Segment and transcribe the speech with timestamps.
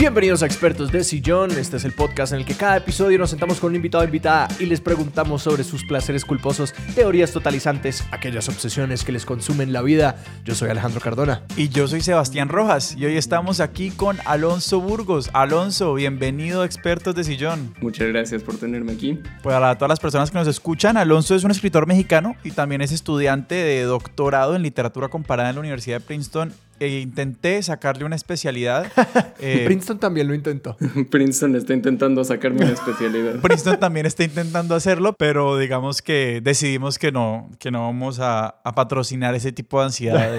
[0.00, 1.50] Bienvenidos a Expertos de Sillón.
[1.50, 4.06] Este es el podcast en el que cada episodio nos sentamos con un invitado o
[4.06, 9.74] invitada y les preguntamos sobre sus placeres culposos, teorías totalizantes, aquellas obsesiones que les consumen
[9.74, 10.16] la vida.
[10.42, 11.42] Yo soy Alejandro Cardona.
[11.54, 15.28] Y yo soy Sebastián Rojas y hoy estamos aquí con Alonso Burgos.
[15.34, 17.74] Alonso, bienvenido a Expertos de Sillón.
[17.82, 19.20] Muchas gracias por tenerme aquí.
[19.42, 22.80] Pues a todas las personas que nos escuchan, Alonso es un escritor mexicano y también
[22.80, 28.04] es estudiante de doctorado en literatura comparada en la Universidad de Princeton e intenté sacarle
[28.04, 28.90] una especialidad.
[29.42, 30.76] Eh, Princeton también lo intentó.
[31.10, 33.36] Princeton está intentando sacarme una especialidad.
[33.42, 38.60] Princeton también está intentando hacerlo, pero digamos que decidimos que no, que no vamos a,
[38.74, 40.30] patrocinar ese tipo de ansiedad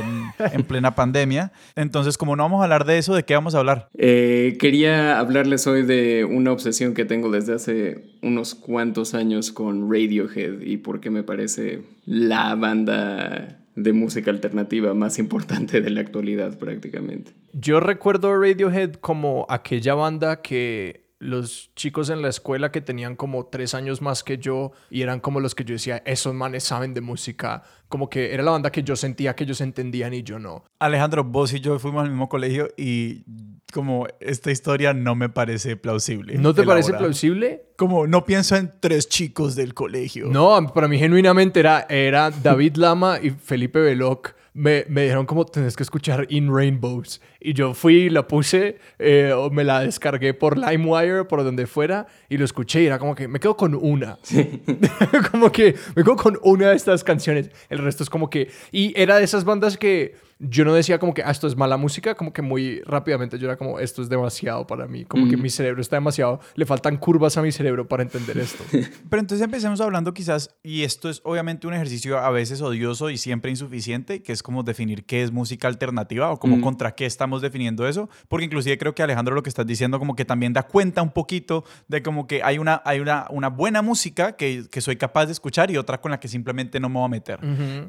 [0.54, 1.52] en, plena pandemia.
[1.76, 3.90] Entonces, como no vamos a hablar de eso, ¿de qué vamos a hablar?
[3.98, 9.92] Eh, quería hablarles hoy de una obsesión que tengo desde hace unos cuantos años con
[9.92, 16.02] Radiohead y por qué me parece la banda de música alternativa más importante de la
[16.02, 17.32] actualidad prácticamente.
[17.54, 23.46] Yo recuerdo Radiohead como aquella banda que los chicos en la escuela que tenían como
[23.46, 26.94] tres años más que yo y eran como los que yo decía, esos manes saben
[26.96, 27.64] de música.
[27.88, 30.64] Como que era la banda que yo sentía que ellos entendían y yo no.
[30.80, 33.24] Alejandro, vos y yo fuimos al mismo colegio y
[33.72, 36.38] como esta historia no me parece plausible.
[36.38, 37.66] ¿No te parece plausible?
[37.78, 40.28] Como no pienso en tres chicos del colegio.
[40.28, 45.46] No, para mí genuinamente era, era David Lama y Felipe Veloc me, me dijeron como
[45.46, 47.22] tenés que escuchar In Rainbows.
[47.40, 52.08] Y yo fui, la puse, eh, o me la descargué por LimeWire, por donde fuera,
[52.30, 54.18] y lo escuché y era como que me quedo con una.
[55.32, 57.50] como que me quedo con una de estas canciones.
[57.70, 58.50] El resto es como que...
[58.72, 61.78] Y era de esas bandas que yo no decía como que ah, esto es mala
[61.78, 65.38] música, como que muy rápidamente yo era como esto es demasiado para mí, como que
[65.38, 68.64] mi cerebro está demasiado, le faltan curvas a mi cerebro para entender esto.
[69.10, 73.18] Pero entonces empecemos hablando quizás, y esto es obviamente un ejercicio a veces odioso y
[73.18, 77.42] siempre insuficiente, que es como definir qué es música alternativa o como contra qué estamos
[77.42, 80.64] definiendo eso, porque inclusive creo que Alejandro lo que estás diciendo como que también da
[80.64, 84.82] cuenta un poquito de como que hay una, hay una, una buena música que, que
[84.82, 87.40] soy capaz de escuchar y otra con la que simplemente no me voy a meter.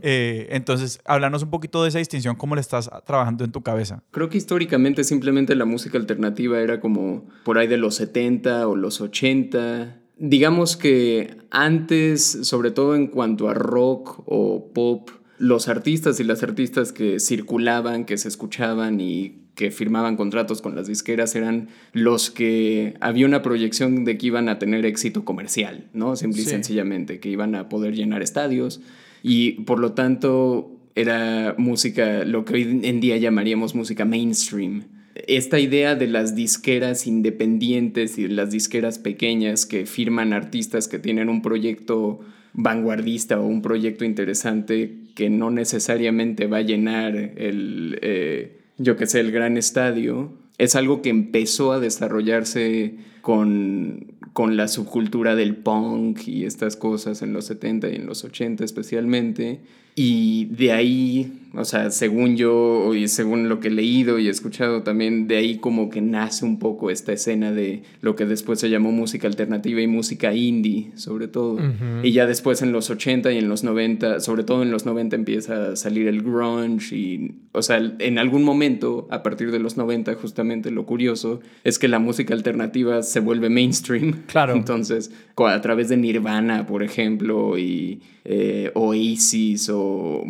[0.03, 4.03] Eh, entonces, háblanos un poquito de esa distinción cómo le estás trabajando en tu cabeza?
[4.11, 8.75] Creo que históricamente simplemente la música alternativa era como por ahí de los 70 o
[8.75, 10.01] los 80.
[10.19, 16.43] Digamos que antes, sobre todo en cuanto a rock o pop, los artistas y las
[16.43, 22.33] artistas que circulaban, que se escuchaban y que firmaban contratos con las disqueras eran los
[22.33, 26.17] que había una proyección de que iban a tener éxito comercial, ¿no?
[26.17, 28.81] Simple y sencillamente, que iban a poder llenar estadios
[29.23, 34.85] y por lo tanto era música, lo que hoy en día llamaríamos música mainstream.
[35.15, 41.29] Esta idea de las disqueras independientes y las disqueras pequeñas que firman artistas que tienen
[41.29, 42.21] un proyecto
[42.55, 49.07] vanguardista o un proyecto interesante que no necesariamente va a llenar el, eh, yo que
[49.07, 55.57] sé, el gran estadio, es algo que empezó a desarrollarse con, con la subcultura del
[55.57, 59.61] punk y estas cosas en los 70 y en los 80 especialmente.
[59.95, 64.83] Y de ahí o sea, según yo y según lo que he leído y escuchado
[64.83, 68.71] también, de ahí como que nace un poco esta escena de lo que después se
[68.71, 71.59] llamó música alternativa y música indie, sobre todo.
[72.03, 75.15] Y ya después en los 80 y en los 90, sobre todo en los 90
[75.17, 79.77] empieza a salir el grunge y, o sea, en algún momento, a partir de los
[79.77, 84.23] 90 justamente lo curioso es que la música alternativa se vuelve mainstream.
[84.33, 84.55] Claro.
[84.55, 89.82] Entonces, a través de Nirvana, por ejemplo, y eh, Oasis o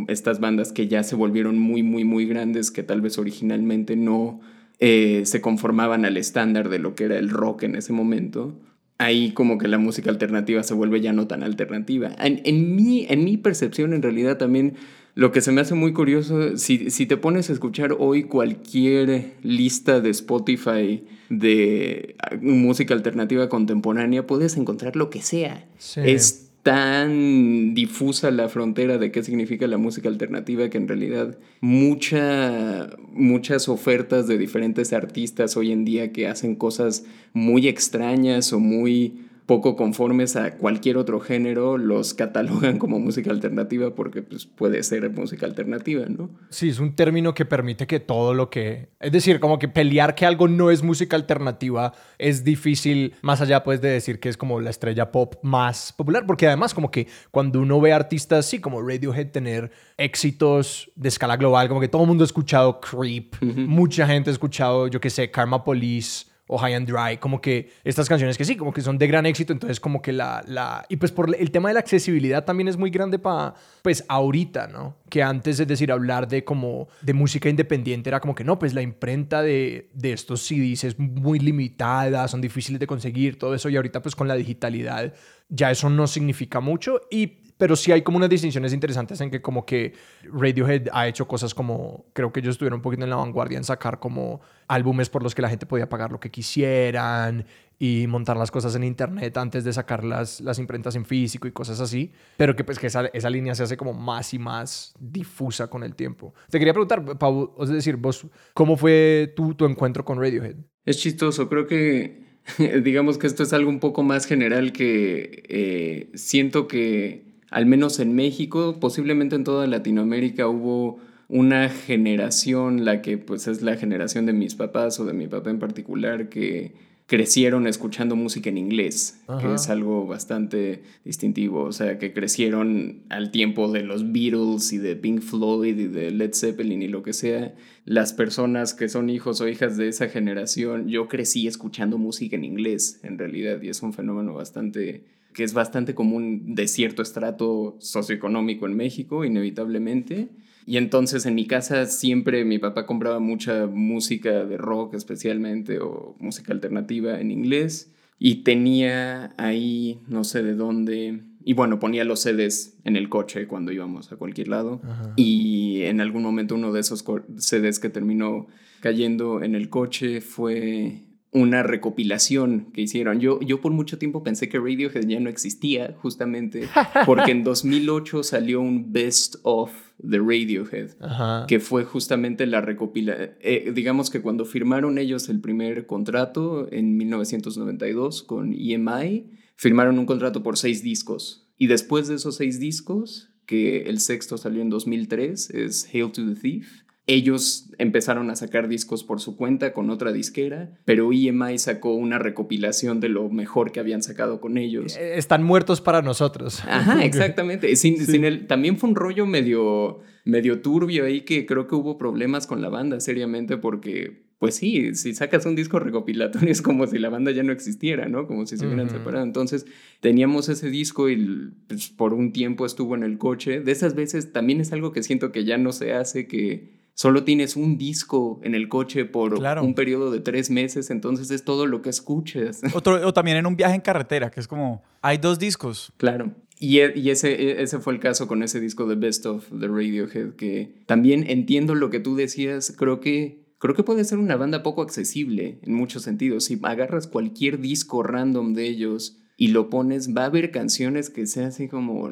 [0.09, 4.41] estas bandas que ya se volvieron muy, muy, muy grandes que tal vez originalmente no
[4.79, 8.55] eh, se conformaban al estándar de lo que era el rock en ese momento.
[8.99, 12.11] Ahí como que la música alternativa se vuelve ya no tan alternativa.
[12.19, 14.75] En, en, mi, en mi percepción, en realidad también
[15.15, 19.33] lo que se me hace muy curioso, si, si, te pones a escuchar hoy cualquier
[19.43, 25.67] lista de Spotify de música alternativa contemporánea, puedes encontrar lo que sea.
[25.97, 32.91] Es tan difusa la frontera de qué significa la música alternativa que en realidad mucha,
[33.13, 39.27] muchas ofertas de diferentes artistas hoy en día que hacen cosas muy extrañas o muy
[39.47, 45.11] poco conformes a cualquier otro género, los catalogan como música alternativa porque pues, puede ser
[45.11, 46.31] música alternativa, ¿no?
[46.51, 48.89] Sí, es un término que permite que todo lo que...
[49.01, 53.63] Es decir, como que pelear que algo no es música alternativa es difícil, más allá
[53.63, 57.09] pues de decir que es como la estrella pop más popular, porque además como que
[57.31, 62.03] cuando uno ve artistas así como Radiohead tener éxitos de escala global, como que todo
[62.03, 66.59] el mundo ha escuchado Creep, mucha gente ha escuchado, yo qué sé, Karma Police, o
[66.59, 69.55] High and Dry, como que estas canciones que sí, como que son de gran éxito,
[69.55, 72.77] entonces como que la, la y pues por el tema de la accesibilidad también es
[72.77, 74.99] muy grande para, pues ahorita, ¿no?
[75.09, 78.75] Que antes, es decir, hablar de como de música independiente era como que no, pues
[78.75, 83.71] la imprenta de, de estos CDs es muy limitada, son difíciles de conseguir, todo eso,
[83.71, 85.15] y ahorita pues con la digitalidad
[85.49, 89.41] ya eso no significa mucho y pero sí hay como unas distinciones interesantes en que
[89.41, 89.93] como que
[90.25, 93.63] Radiohead ha hecho cosas como, creo que ellos estuvieron un poquito en la vanguardia en
[93.63, 97.47] sacar como álbumes por los que la gente podía pagar lo que quisieran
[97.79, 101.79] y montar las cosas en internet antes de sacar las, imprentas en físico y cosas
[101.79, 105.69] así, pero que pues que esa, esa línea se hace como más y más difusa
[105.69, 106.35] con el tiempo.
[106.51, 110.57] Te quería preguntar, Pau, es decir, vos, ¿cómo fue tu, tu encuentro con Radiohead?
[110.85, 112.41] Es chistoso, creo que
[112.83, 118.01] digamos que esto es algo un poco más general que eh, siento que al menos
[118.01, 124.27] en México, posiblemente en toda Latinoamérica hubo una generación, la que pues es la generación
[124.27, 126.75] de mis papás o de mi papá en particular, que
[127.07, 133.31] crecieron escuchando música en inglés, que es algo bastante distintivo, o sea, que crecieron al
[133.31, 137.13] tiempo de los Beatles y de Pink Floyd y de Led Zeppelin y lo que
[137.13, 137.55] sea.
[137.85, 142.45] Las personas que son hijos o hijas de esa generación, yo crecí escuchando música en
[142.45, 147.77] inglés, en realidad, y es un fenómeno bastante que es bastante común de cierto estrato
[147.81, 150.31] socioeconómico en México, inevitablemente.
[150.67, 156.17] Y entonces en mi casa siempre mi papá compraba mucha música de rock especialmente o
[156.21, 157.93] música alternativa en inglés.
[158.19, 163.49] Y tenía ahí no sé de dónde y bueno ponía los CDs en el coche
[163.49, 164.81] cuando íbamos a cualquier lado.
[165.17, 167.05] Y en algún momento uno de esos
[167.39, 168.47] CDs que terminó
[168.81, 171.03] cayendo en el coche fue
[171.33, 173.19] una recopilación que hicieron.
[173.19, 176.69] Yo, yo por mucho tiempo pensé que Radiohead ya no existía, justamente
[177.07, 183.31] porque en 2008 salió un Best of the Radiohead, que fue justamente la recopilación.
[183.41, 190.07] Eh, digamos que cuando firmaron ellos el primer contrato en 1992 con EMI, firmaron un
[190.07, 191.49] contrato por seis discos.
[191.57, 196.27] Y después de esos seis discos, que el sexto salió en 2003, es Hail to
[196.27, 201.59] the Thief ellos empezaron a sacar discos por su cuenta con otra disquera, pero EMI
[201.59, 204.97] sacó una recopilación de lo mejor que habían sacado con ellos.
[204.97, 206.63] Eh, están muertos para nosotros.
[206.67, 207.75] Ajá, exactamente.
[207.77, 212.47] Sin, sin también fue un rollo medio, medio turbio ahí que creo que hubo problemas
[212.47, 216.99] con la banda, seriamente, porque pues sí, si sacas un disco recopilatorio es como si
[216.99, 218.27] la banda ya no existiera, ¿no?
[218.27, 219.25] Como si se hubieran separado.
[219.25, 219.67] Entonces
[220.01, 223.61] teníamos ese disco y pues, por un tiempo estuvo en el coche.
[223.61, 227.25] De esas veces también es algo que siento que ya no se hace, que solo
[227.25, 231.67] tienes un disco en el coche por un periodo de tres meses, entonces es todo
[231.67, 232.61] lo que escuches.
[232.75, 235.93] Otro, o también en un viaje en carretera, que es como, hay dos discos.
[235.97, 236.33] Claro.
[236.59, 239.49] Y, e, y ese, e, ese fue el caso con ese disco de Best of
[239.59, 244.19] the Radiohead, que también entiendo lo que tú decías, creo que, creo que puede ser
[244.19, 246.45] una banda poco accesible en muchos sentidos.
[246.45, 251.27] Si agarras cualquier disco random de ellos, y lo pones, va a haber canciones que
[251.27, 252.11] sean así como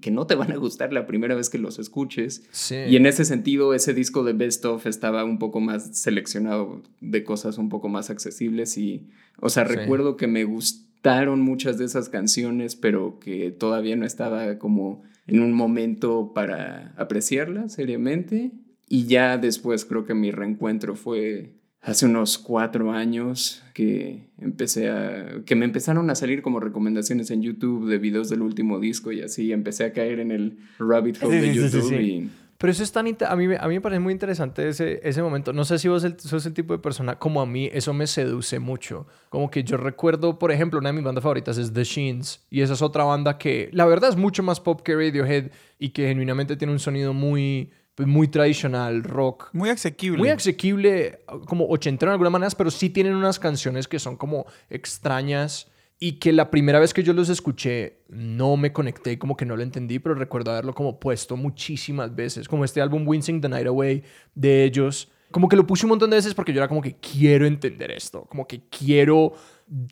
[0.00, 2.42] que no te van a gustar la primera vez que los escuches.
[2.70, 7.22] Y en ese sentido, ese disco de Best of estaba un poco más seleccionado de
[7.22, 9.06] cosas un poco más accesibles y,
[9.40, 14.58] o sea, recuerdo que me gustaron muchas de esas canciones, pero que todavía no estaba
[14.58, 18.50] como en un momento para apreciarlas seriamente.
[18.88, 25.42] Y ya después creo que mi reencuentro fue hace unos cuatro años que empecé a
[25.46, 29.22] que me empezaron a salir como recomendaciones en YouTube de videos del último disco y
[29.22, 33.36] así empecé a caer en el rabbit hole de YouTube pero eso es tan a
[33.36, 35.52] mí a mí me parece muy interesante ese, ese momento.
[35.52, 38.58] No sé si vos sos el tipo de persona como a mí eso me seduce
[38.58, 39.06] mucho.
[39.28, 42.62] Como que yo recuerdo por ejemplo una de mis bandas favoritas es The Sheens y
[42.62, 46.08] esa es otra banda que la verdad es mucho más pop que Radiohead y que
[46.08, 47.70] genuinamente tiene un sonido muy
[48.06, 49.50] muy tradicional, rock.
[49.52, 50.18] Muy asequible.
[50.18, 54.46] Muy asequible, como ochentero en alguna manera, pero sí tienen unas canciones que son como
[54.70, 59.44] extrañas y que la primera vez que yo los escuché no me conecté, como que
[59.44, 63.48] no lo entendí, pero recuerdo haberlo como puesto muchísimas veces, como este álbum Wincing the
[63.48, 65.10] Night Away de ellos.
[65.30, 67.90] Como que lo puse un montón de veces porque yo era como que quiero entender
[67.90, 69.34] esto, como que quiero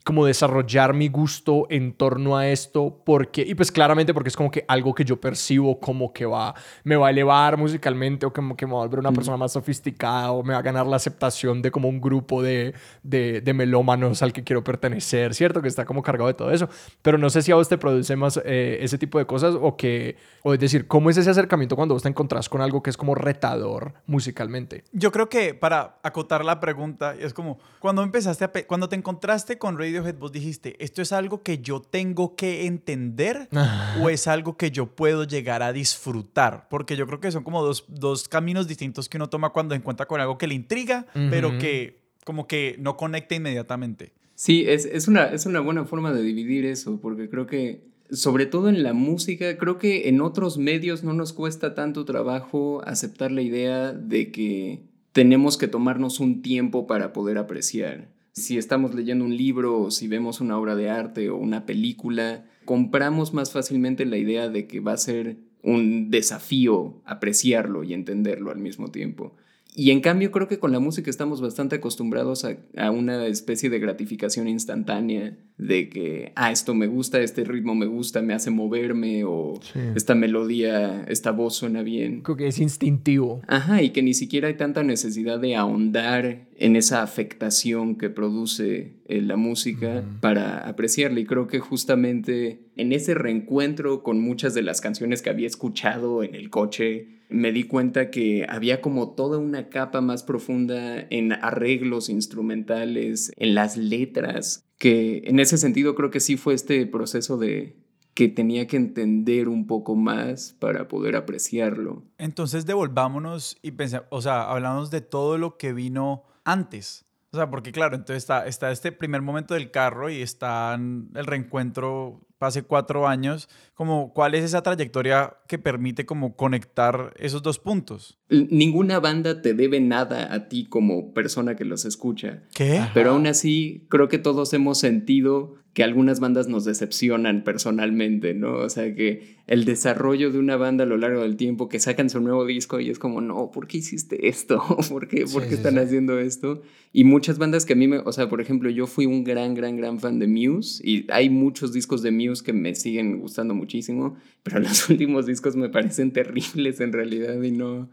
[0.05, 4.51] como desarrollar mi gusto en torno a esto porque y pues claramente porque es como
[4.51, 6.55] que algo que yo percibo como que va
[6.85, 9.53] me va a elevar musicalmente o como que me va a volver una persona más
[9.53, 13.55] sofisticada o me va a ganar la aceptación de como un grupo de, de, de
[13.55, 16.69] melómanos al que quiero pertenecer cierto que está como cargado de todo eso.
[17.03, 19.77] Pero no sé si a vos te produce más eh, ese tipo de cosas o
[19.77, 22.91] que o es decir cómo es ese acercamiento cuando vos te encontrás con algo que
[22.91, 28.45] es como retador musicalmente yo creo que para acotar la pregunta es como cuando empezaste
[28.45, 32.37] a cuando te encontraste con con Radiohead vos dijiste, ¿esto es algo que yo tengo
[32.37, 33.49] que entender
[34.01, 36.69] o es algo que yo puedo llegar a disfrutar?
[36.71, 40.07] Porque yo creo que son como dos, dos caminos distintos que uno toma cuando encuentra
[40.07, 44.13] con algo que le intriga, pero que como que no conecta inmediatamente.
[44.37, 47.83] Sí, es, es, una, es una buena forma de dividir eso, porque creo que,
[48.13, 52.83] sobre todo en la música, creo que en otros medios no nos cuesta tanto trabajo
[52.87, 58.15] aceptar la idea de que tenemos que tomarnos un tiempo para poder apreciar.
[58.37, 62.45] Si estamos leyendo un libro o si vemos una obra de arte o una película,
[62.67, 68.51] compramos más fácilmente la idea de que va a ser un desafío apreciarlo y entenderlo
[68.51, 69.35] al mismo tiempo.
[69.79, 73.79] Y en cambio creo que con la música estamos bastante acostumbrados a, una especie de
[73.79, 79.25] gratificación instantánea de que, ah, esto me gusta, este ritmo me gusta, me hace moverme
[79.25, 79.61] o
[79.95, 82.23] esta melodía, esta voz suena bien.
[82.23, 83.43] Creo que es instintivo.
[83.49, 88.95] Ajá, y que ni siquiera hay tanta necesidad de ahondar en esa afectación que produce
[89.05, 91.21] eh, la música para apreciarla.
[91.21, 96.23] Y creo que justamente en ese reencuentro con muchas de las canciones que había escuchado
[96.23, 101.33] en el coche, me di cuenta que había como toda una capa más profunda en
[101.33, 107.37] arreglos instrumentales, en las letras, que en ese sentido creo que sí fue este proceso
[107.37, 107.77] de
[108.15, 112.03] que tenía que entender un poco más para poder apreciarlo.
[112.17, 117.05] Entonces devolvámonos y pensemos, o sea, hablamos de todo lo que vino antes.
[117.33, 121.27] O sea, porque claro, entonces está, está este primer momento del carro y está el
[121.27, 127.59] reencuentro hace cuatro años, como cuál es esa trayectoria que permite como conectar esos dos
[127.59, 128.19] puntos.
[128.29, 132.43] Ninguna banda te debe nada a ti como persona que los escucha.
[132.55, 132.83] ¿Qué?
[132.93, 138.55] Pero aún así, creo que todos hemos sentido que algunas bandas nos decepcionan personalmente, ¿no?
[138.55, 142.09] O sea, que el desarrollo de una banda a lo largo del tiempo, que sacan
[142.09, 144.65] su nuevo disco y es como, no, ¿por qué hiciste esto?
[144.89, 146.63] ¿Por qué, ¿por qué están haciendo esto?
[146.95, 149.53] Y muchas bandas que a mí me, o sea, por ejemplo, yo fui un gran,
[149.53, 153.55] gran, gran fan de Muse y hay muchos discos de Muse que me siguen gustando
[153.55, 157.89] muchísimo, pero los últimos discos me parecen terribles en realidad y no...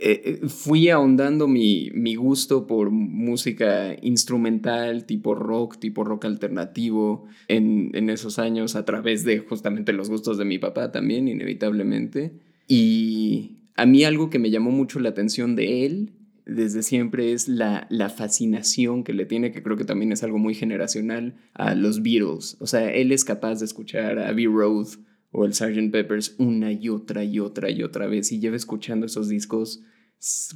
[0.00, 7.26] Eh, eh, fui ahondando mi, mi, gusto por música instrumental, tipo rock, tipo rock alternativo,
[7.46, 12.32] en, en, esos años a través de justamente los gustos de mi papá también, inevitablemente.
[12.66, 16.10] Y a mí algo que me llamó mucho la atención de él
[16.46, 20.38] desde siempre es la, la fascinación que le tiene, que creo que también es algo
[20.38, 22.56] muy generacional, a los Beatles.
[22.60, 24.88] O sea, él es capaz de escuchar a Abbey Road
[25.30, 25.90] o el Sgt.
[25.90, 29.82] Peppers una y otra y otra y otra vez y lleva escuchando esos discos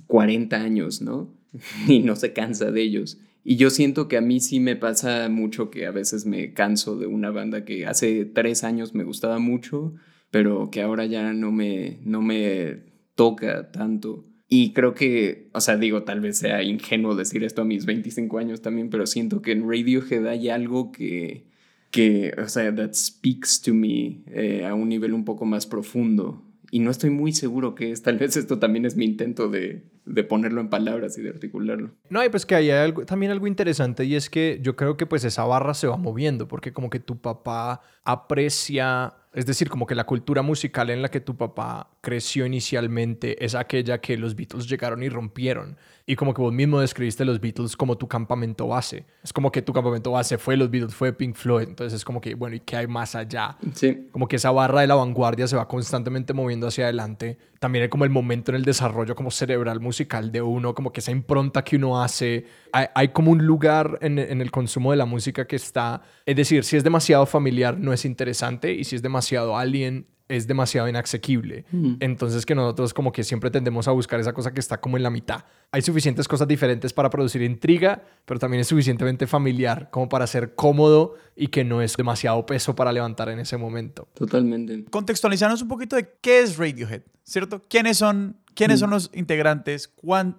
[0.07, 1.35] 40 años, ¿no?
[1.88, 3.18] y no se cansa de ellos.
[3.42, 6.99] Y yo siento que a mí sí me pasa mucho que a veces me canso
[6.99, 9.95] de una banda que hace tres años me gustaba mucho,
[10.30, 14.27] pero que ahora ya no me, no me toca tanto.
[14.48, 18.38] Y creo que, o sea, digo, tal vez sea ingenuo decir esto a mis 25
[18.38, 21.44] años también, pero siento que en Radiohead hay algo que,
[21.90, 26.42] que, o sea, that speaks to me eh, a un nivel un poco más profundo.
[26.70, 29.84] Y no estoy muy seguro que es, tal vez esto también es mi intento de,
[30.04, 31.90] de ponerlo en palabras y de articularlo.
[32.08, 35.06] No, y pues que hay algo, también algo interesante y es que yo creo que
[35.06, 39.87] pues esa barra se va moviendo porque como que tu papá aprecia es decir, como
[39.87, 44.35] que la cultura musical en la que tu papá creció inicialmente es aquella que los
[44.35, 45.76] Beatles llegaron y rompieron.
[46.06, 49.04] Y como que vos mismo describiste los Beatles como tu campamento base.
[49.23, 51.68] Es como que tu campamento base fue los Beatles, fue Pink Floyd.
[51.68, 53.58] Entonces es como que, bueno, ¿y qué hay más allá?
[53.75, 54.08] Sí.
[54.11, 57.37] Como que esa barra de la vanguardia se va constantemente moviendo hacia adelante.
[57.58, 61.00] También hay como el momento en el desarrollo como cerebral musical de uno, como que
[61.00, 62.46] esa impronta que uno hace.
[62.72, 66.02] Hay, como un lugar en, en el consumo de la música que está...
[66.24, 70.47] Es decir, si es demasiado familiar no es interesante y si es demasiado alien es
[70.47, 71.64] demasiado inasequible.
[71.73, 71.94] Mm.
[72.00, 75.02] Entonces que nosotros como que siempre tendemos a buscar esa cosa que está como en
[75.02, 75.44] la mitad.
[75.73, 80.54] Hay suficientes cosas diferentes para producir intriga, pero también es suficientemente familiar como para ser
[80.54, 84.08] cómodo y que no es demasiado peso para levantar en ese momento.
[84.14, 84.85] Totalmente.
[84.90, 87.62] Contextualizarnos un poquito de qué es Radiohead, ¿cierto?
[87.68, 88.80] ¿Quiénes son quiénes mm.
[88.80, 89.88] son los integrantes,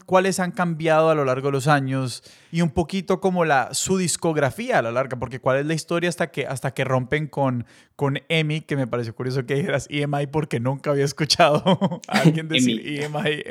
[0.05, 2.21] cuáles han cambiado a lo largo de los años
[2.51, 6.09] y un poquito como la, su discografía a la larga, porque cuál es la historia
[6.09, 10.27] hasta que, hasta que rompen con, con EMI, que me pareció curioso que dijeras EMI
[10.27, 13.43] porque nunca había escuchado a alguien decir EMI.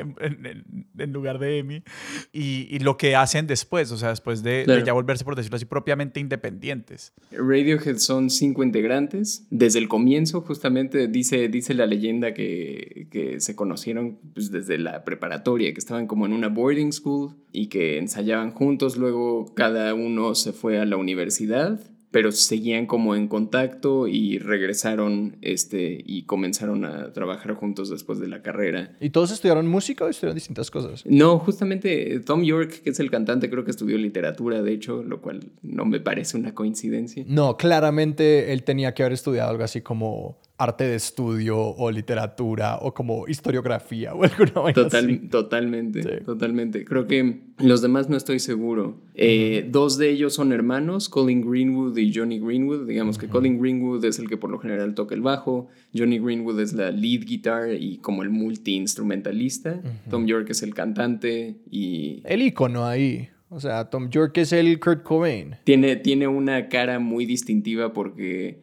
[0.99, 1.83] En, lugar de EMI,
[2.31, 5.65] y, y, lo que hacen después, o sea, después de, ya volverse, por decirlo así,
[5.65, 7.13] propiamente independientes.
[7.31, 13.55] Radiohead son cinco integrantes, desde el comienzo justamente dice, dice la leyenda que, que se
[13.55, 18.51] conocieron pues, desde la preparatoria, que estaban como en una boarding school y que ensayaban
[18.51, 21.79] juntos, luego cada uno se fue a la universidad,
[22.11, 28.27] pero seguían como en contacto y regresaron este, y comenzaron a trabajar juntos después de
[28.27, 28.97] la carrera.
[28.99, 31.05] ¿Y todos estudiaron música o estudiaron distintas cosas?
[31.05, 35.21] No, justamente Tom York, que es el cantante, creo que estudió literatura, de hecho, lo
[35.21, 37.23] cual no me parece una coincidencia.
[37.27, 42.77] No, claramente él tenía que haber estudiado algo así como arte de estudio o literatura
[42.81, 45.17] o como historiografía o alguna vaina Total, así.
[45.29, 46.09] Totalmente, Sí.
[46.25, 46.83] totalmente.
[46.85, 48.97] Creo que los demás no estoy seguro.
[49.15, 52.87] Eh, Dos de ellos son hermanos, Colin Greenwood y Johnny Greenwood.
[52.87, 56.59] Digamos que Colin Greenwood es el que por lo general toca el bajo, Johnny Greenwood
[56.59, 62.41] es la lead guitar y como el multi-instrumentalista, Tom York es el cantante y El
[62.41, 63.29] icono ahí.
[63.51, 65.55] O sea, Tom York es el Kurt Cobain.
[65.63, 68.59] tiene, tiene una cara muy distintiva porque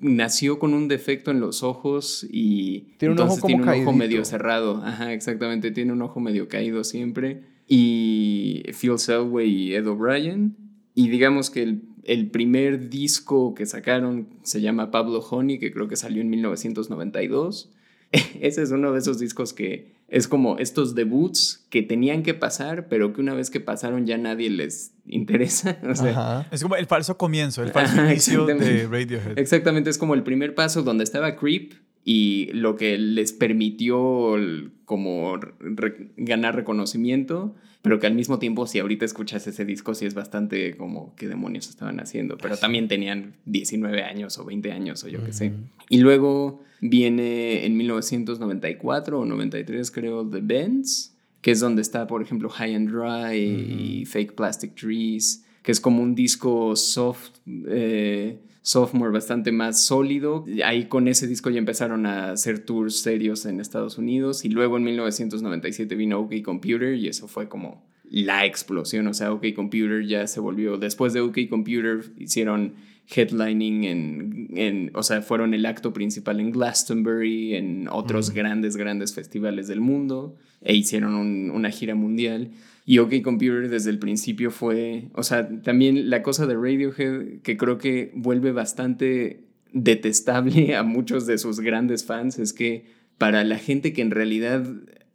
[0.00, 3.88] nació con un defecto en los ojos y Tiene un ojo entonces como tiene un
[3.88, 4.82] ojo medio cerrado.
[4.84, 7.42] Ajá, exactamente, tiene un ojo medio caído siempre.
[7.66, 10.56] Y Phil Selway y Ed O'Brien.
[10.94, 15.88] Y digamos que el, el primer disco que sacaron se llama Pablo Honey, que creo
[15.88, 17.72] que salió en 1992.
[18.40, 22.86] Ese es uno de esos discos que es como estos debuts que tenían que pasar,
[22.88, 25.76] pero que una vez que pasaron ya nadie les interesa.
[25.90, 26.48] O sea, Ajá.
[26.52, 28.86] Es como el falso comienzo, el falso Ajá, inicio de exactamente.
[28.88, 29.38] Radiohead.
[29.38, 31.72] Exactamente, es como el primer paso donde estaba Creep
[32.04, 38.66] y lo que les permitió el- como re- ganar reconocimiento, pero que al mismo tiempo
[38.66, 42.88] si ahorita escuchas ese disco sí es bastante como qué demonios estaban haciendo, pero también
[42.88, 45.52] tenían 19 años o 20 años o yo qué sé.
[45.90, 52.22] Y luego viene en 1994 o 93 creo The Bends, que es donde está por
[52.22, 57.32] ejemplo High and Dry y Fake Plastic Trees, que es como un disco soft,
[57.68, 60.46] eh, sophomore bastante más sólido.
[60.64, 64.78] Ahí con ese disco ya empezaron a hacer tours serios en Estados Unidos y luego
[64.78, 69.06] en 1997 vino OK Computer y eso fue como la explosión.
[69.06, 72.72] O sea, OK Computer ya se volvió, después de OK Computer hicieron
[73.14, 79.12] headlining en, en, o sea, fueron el acto principal en Glastonbury, en otros grandes, grandes
[79.14, 82.50] festivales del mundo e hicieron un- una gira mundial.
[82.86, 87.56] Y OK Computer desde el principio fue, o sea, también la cosa de Radiohead que
[87.56, 92.84] creo que vuelve bastante detestable a muchos de sus grandes fans es que
[93.18, 94.66] para la gente que en realidad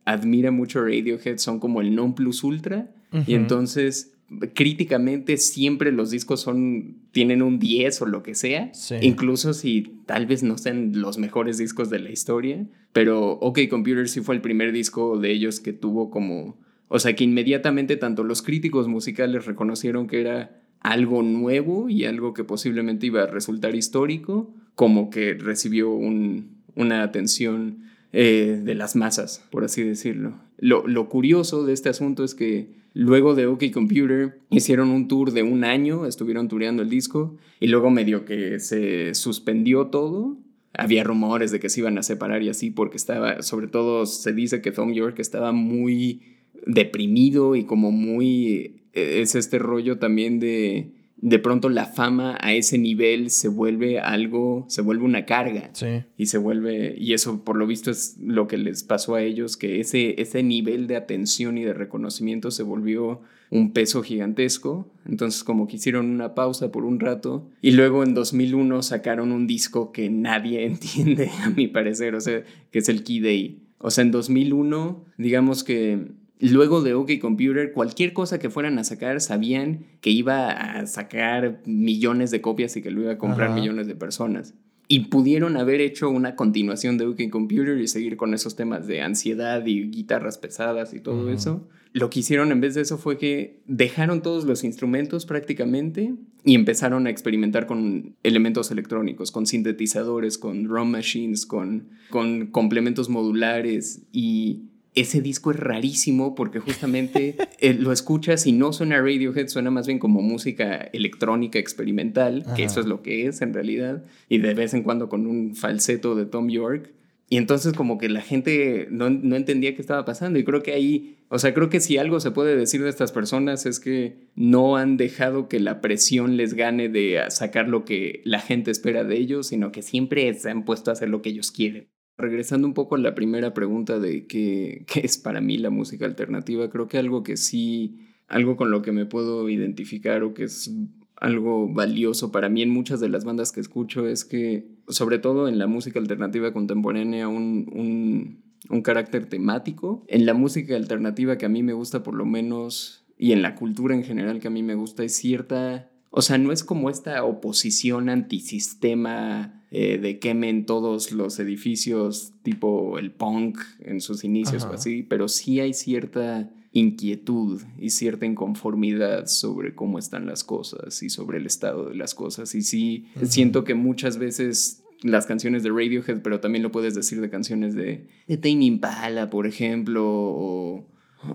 [0.06, 2.90] admira mucho Radiohead son como el non plus ultra.
[3.28, 4.14] Y entonces
[4.54, 8.96] críticamente siempre los discos son tienen un 10 o lo que sea, Sí.
[9.02, 14.08] incluso si tal vez no sean los mejores discos de la historia, pero OK Computer
[14.08, 16.60] sí fue el primer disco de ellos que tuvo como,
[16.90, 22.34] o sea, que inmediatamente tanto los críticos musicales reconocieron que era algo nuevo y algo
[22.34, 28.96] que posiblemente iba a resultar histórico, como que recibió un- una atención eh, de las
[28.96, 30.34] masas, por así decirlo.
[30.58, 35.32] Lo, lo curioso de este asunto es que luego de OK Computer hicieron un tour
[35.32, 40.38] de un año, estuvieron tureando el disco y luego medio que se suspendió todo.
[40.74, 44.34] Había rumores de que se iban a separar y así porque estaba, sobre todo se
[44.34, 46.22] dice que Tom York estaba muy
[46.66, 48.82] deprimido y como muy...
[48.94, 50.92] eh, Es este rollo también de...
[51.22, 55.88] De pronto la fama a ese nivel se vuelve algo, se vuelve una carga Sí.
[56.18, 59.58] y se vuelve, y eso por lo visto es lo que les pasó a ellos,
[59.58, 63.20] que ese, ese nivel de atención y de reconocimiento se volvió
[63.50, 68.14] un peso gigantesco, entonces como que hicieron una pausa por un rato y luego en
[68.14, 73.04] 2001 sacaron un disco que nadie entiende a mi parecer, o sea, que es el
[73.04, 73.60] Key Day.
[73.80, 76.00] O sea, en 2001, digamos que
[76.40, 81.62] Luego de OK Computer, cualquier cosa que fueran a sacar, sabían que iba a sacar
[81.66, 83.60] millones de copias y que lo iba a comprar Ajá.
[83.60, 84.54] millones de personas.
[84.88, 89.02] Y pudieron haber hecho una continuación de OK Computer y seguir con esos temas de
[89.02, 91.68] ansiedad y guitarras pesadas y todo eso.
[91.92, 96.56] Lo que hicieron en vez de eso fue que dejaron todos los instrumentos prácticamente y
[96.56, 104.04] empezaron a experimentar con elementos electrónicos, con sintetizadores, con drum machines, con, con complementos modulares
[104.12, 109.48] y ese disco es rarísimo porque justamente eh, lo escuchas y no suena a Radiohead,
[109.48, 114.04] suena más bien como música electrónica experimental, que eso es lo que es en realidad,
[114.28, 116.92] y de vez en cuando con un falseto de Tom York.
[117.32, 120.74] Y entonces como que la gente no, no entendía qué estaba pasando y creo que
[120.74, 124.18] ahí, o sea, creo que si algo se puede decir de estas personas es que
[124.34, 129.04] no han dejado que la presión les gane de sacar lo que la gente espera
[129.04, 131.90] de ellos, sino que siempre se han puesto a hacer lo que ellos quieren.
[132.20, 136.06] Regresando un poco a la primera pregunta de qué, qué es para mí la música
[136.06, 140.44] alternativa, creo que algo que sí, algo con lo que me puedo identificar o que
[140.44, 140.70] es
[141.16, 145.48] algo valioso para mí en muchas de las bandas que escucho es que, sobre todo
[145.48, 150.04] en la música alternativa contemporánea, un, un, un carácter temático.
[150.08, 153.56] En la música alternativa que a mí me gusta por lo menos, y en la
[153.56, 155.90] cultura en general que a mí me gusta, es cierta...
[156.12, 162.98] O sea, no es como esta oposición antisistema eh, de quemen todos los edificios tipo
[162.98, 164.72] el punk en sus inicios Ajá.
[164.72, 171.02] o así, pero sí hay cierta inquietud y cierta inconformidad sobre cómo están las cosas
[171.02, 172.54] y sobre el estado de las cosas.
[172.56, 177.22] Y sí, siento que muchas veces las canciones de Radiohead, pero también lo puedes decir
[177.22, 180.86] de canciones de, de Tame Impala, por ejemplo, o,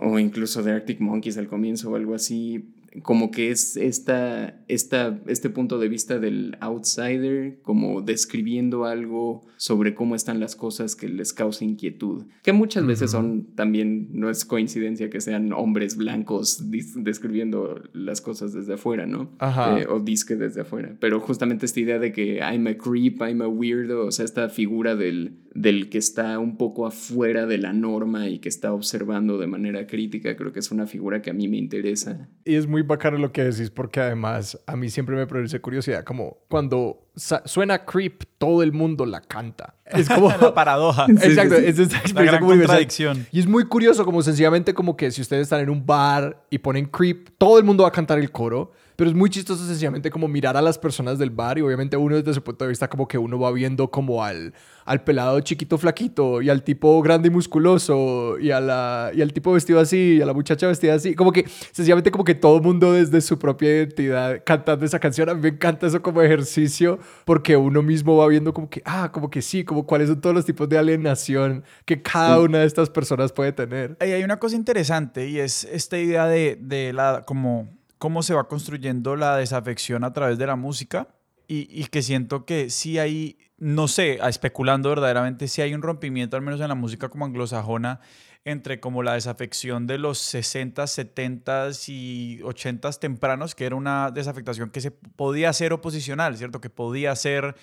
[0.02, 2.66] o incluso de Arctic Monkeys al comienzo o algo así
[3.02, 9.94] como que es esta, esta, este punto de vista del outsider, como describiendo algo sobre
[9.94, 14.44] cómo están las cosas que les causa inquietud, que muchas veces son también, no es
[14.44, 19.30] coincidencia que sean hombres blancos describiendo las cosas desde afuera, ¿no?
[19.38, 19.80] Ajá.
[19.80, 23.42] Eh, o disque desde afuera, pero justamente esta idea de que I'm a creep, I'm
[23.42, 27.72] a weirdo, o sea, esta figura del, del que está un poco afuera de la
[27.72, 31.32] norma y que está observando de manera crítica, creo que es una figura que a
[31.32, 32.28] mí me interesa.
[32.44, 36.02] Y es muy bacano lo que decís porque además a mí siempre me produce curiosidad,
[36.02, 39.76] como cuando suena Creep, todo el mundo la canta.
[39.86, 41.06] Es como la paradoja.
[41.08, 43.26] Exacto, es esta contradicción.
[43.30, 46.58] Y es muy curioso como sencillamente como que si ustedes están en un bar y
[46.58, 50.10] ponen Creep, todo el mundo va a cantar el coro pero es muy chistoso sencillamente
[50.10, 52.88] como mirar a las personas del bar y obviamente uno desde su punto de vista
[52.88, 54.54] como que uno va viendo como al,
[54.84, 59.32] al pelado chiquito flaquito y al tipo grande y musculoso y, a la, y al
[59.32, 61.14] tipo vestido así y a la muchacha vestida así.
[61.14, 65.28] Como que sencillamente como que todo el mundo desde su propia identidad cantando esa canción.
[65.28, 69.10] A mí me encanta eso como ejercicio porque uno mismo va viendo como que, ah,
[69.12, 72.66] como que sí, como cuáles son todos los tipos de alienación que cada una de
[72.66, 73.96] estas personas puede tener.
[74.00, 77.68] Y hay una cosa interesante y es esta idea de, de la como
[78.04, 81.08] cómo se va construyendo la desafección a través de la música
[81.48, 86.42] y, que siento que sí hay, no sé, especulando verdaderamente, sí hay un rompimiento, al
[86.42, 88.00] menos en la música como anglosajona,
[88.44, 94.68] entre como la desafección de los 60, 70 y 80 tempranos, que era una desafectación
[94.70, 96.60] que se podía hacer oposicional, ¿cierto?
[96.60, 97.56] Que podía ser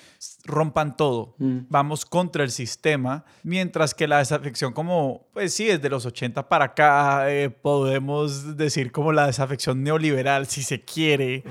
[0.44, 1.60] rompan todo, mm.
[1.70, 6.66] vamos contra el sistema, mientras que la desafección como, pues sí, desde los 80 para
[6.66, 11.44] acá eh, podemos decir como la desafección neoliberal, si se quiere,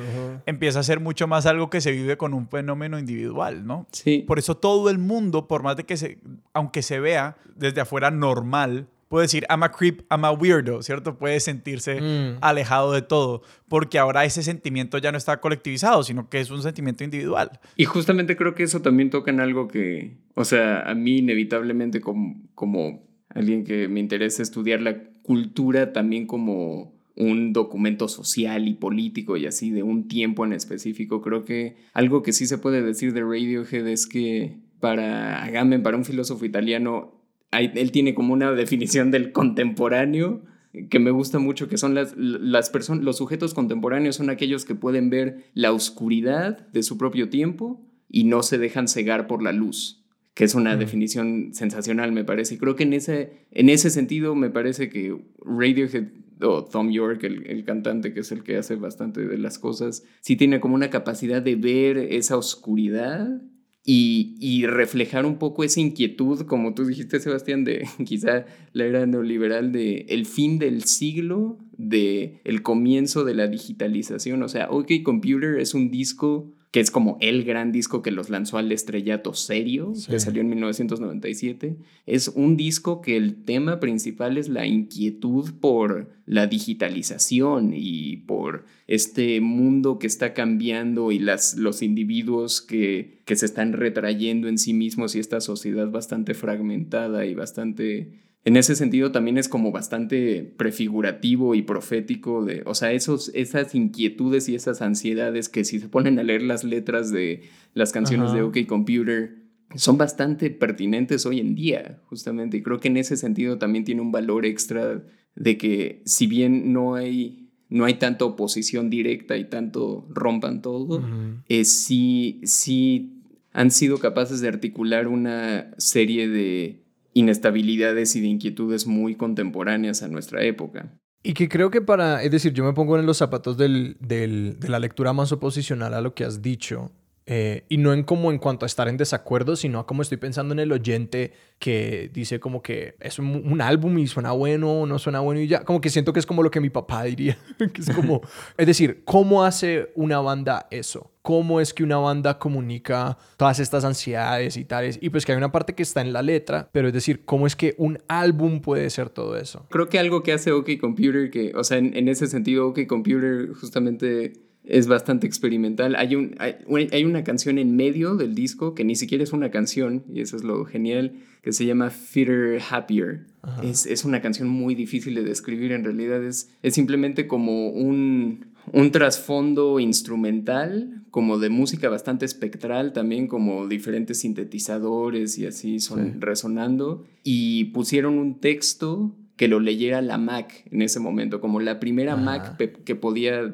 [0.44, 3.87] empieza a ser mucho más algo que se vive con un fenómeno individual, ¿no?
[3.92, 4.24] Sí.
[4.31, 6.19] Por eso todo el mundo, por más de que se,
[6.53, 11.19] aunque se vea desde afuera normal, puede decir, I'm a creep, I'm a weirdo, ¿cierto?
[11.19, 12.38] Puede sentirse mm.
[12.40, 16.62] alejado de todo, porque ahora ese sentimiento ya no está colectivizado, sino que es un
[16.62, 17.59] sentimiento individual.
[17.75, 22.01] Y justamente creo que eso también toca en algo que, o sea, a mí inevitablemente
[22.01, 28.75] como, como alguien que me interesa estudiar la cultura también como un documento social y
[28.75, 32.83] político y así de un tiempo en específico, creo que algo que sí se puede
[32.83, 37.20] decir de Radiohead es que para Agamben, para un filósofo italiano,
[37.53, 40.42] él tiene como una definición del contemporáneo
[40.88, 44.75] que me gusta mucho, que son las, las personas, los sujetos contemporáneos son aquellos que
[44.75, 49.53] pueden ver la oscuridad de su propio tiempo y no se dejan cegar por la
[49.53, 52.55] luz, que es una definición sensacional, me parece.
[52.55, 56.09] Y creo que en ese, en ese sentido me parece que Radiohead
[56.42, 60.05] o Tom York, el, el, cantante que es el que hace bastante de las cosas,
[60.20, 63.40] sí tiene como una capacidad de ver esa oscuridad
[63.85, 69.72] y, reflejar un poco esa inquietud, como tú dijiste, Sebastián, de quizá la era neoliberal
[69.72, 74.42] de el fin del siglo, de el comienzo de la digitalización.
[74.42, 78.30] O sea, OK Computer es un disco que es como el gran disco que los
[78.30, 81.76] lanzó al estrellato serio, que salió en 1997.
[82.06, 88.66] Es un disco que el tema principal es la inquietud por la digitalización y por
[88.87, 94.56] este mundo que está cambiando y las, los individuos que, que se están retrayendo en
[94.56, 99.70] sí mismos y esta sociedad bastante fragmentada y bastante en ese sentido también es como
[99.70, 105.79] bastante prefigurativo y profético de, o sea, esos, esas inquietudes y esas ansiedades que si
[105.79, 107.42] se ponen a leer las letras de
[107.74, 109.40] las canciones de OK Computer
[109.74, 112.57] son bastante pertinentes hoy en día, justamente.
[112.57, 115.05] Y creo que en ese sentido también tiene un valor extra
[115.37, 121.05] de que si bien no hay, no hay tanta oposición directa y tanto rompan todo,
[121.48, 123.22] es sí, sí
[123.53, 126.80] han sido capaces de articular una serie de
[127.12, 130.99] inestabilidades y de inquietudes muy contemporáneas a nuestra época.
[131.23, 134.59] Y que creo que para, es decir, yo me pongo en los zapatos del, del,
[134.59, 136.92] de la lectura más oposicional a lo que has dicho,
[137.26, 140.18] eh, y no en como en cuanto a estar en desacuerdo, sino a como estoy
[140.18, 144.87] pensando en el oyente que dice como que es un, álbum y suena bueno o
[144.87, 147.04] no suena bueno y ya, como que siento que es como lo que mi papá
[147.04, 148.22] diría, que es como,
[148.56, 151.12] es decir, ¿cómo hace una banda eso?
[151.22, 154.98] ¿Cómo es que una banda comunica todas estas ansiedades y tales?
[155.02, 157.46] Y pues que hay una parte que está en la letra, pero es decir, ¿cómo
[157.46, 159.66] es que un álbum puede ser todo eso?
[159.70, 162.87] Creo que algo que hace OK Computer, que, o sea, en, en ese sentido OK
[162.87, 165.96] Computer justamente es bastante experimental.
[165.96, 170.05] Hay, un, hay, una canción en medio del disco que ni siquiera es una canción,
[170.12, 173.27] y eso es lo genial, que se llama Fitter Happier.
[173.62, 178.46] Es, es, una canción muy difícil de describir, en realidad es, es simplemente como un,
[178.73, 186.20] un trasfondo instrumental, como de música bastante espectral, también como diferentes sintetizadores y así son
[186.20, 191.81] resonando, y pusieron un texto que lo leyera la Mac en ese momento, como la
[191.81, 193.50] primera Mac que podía,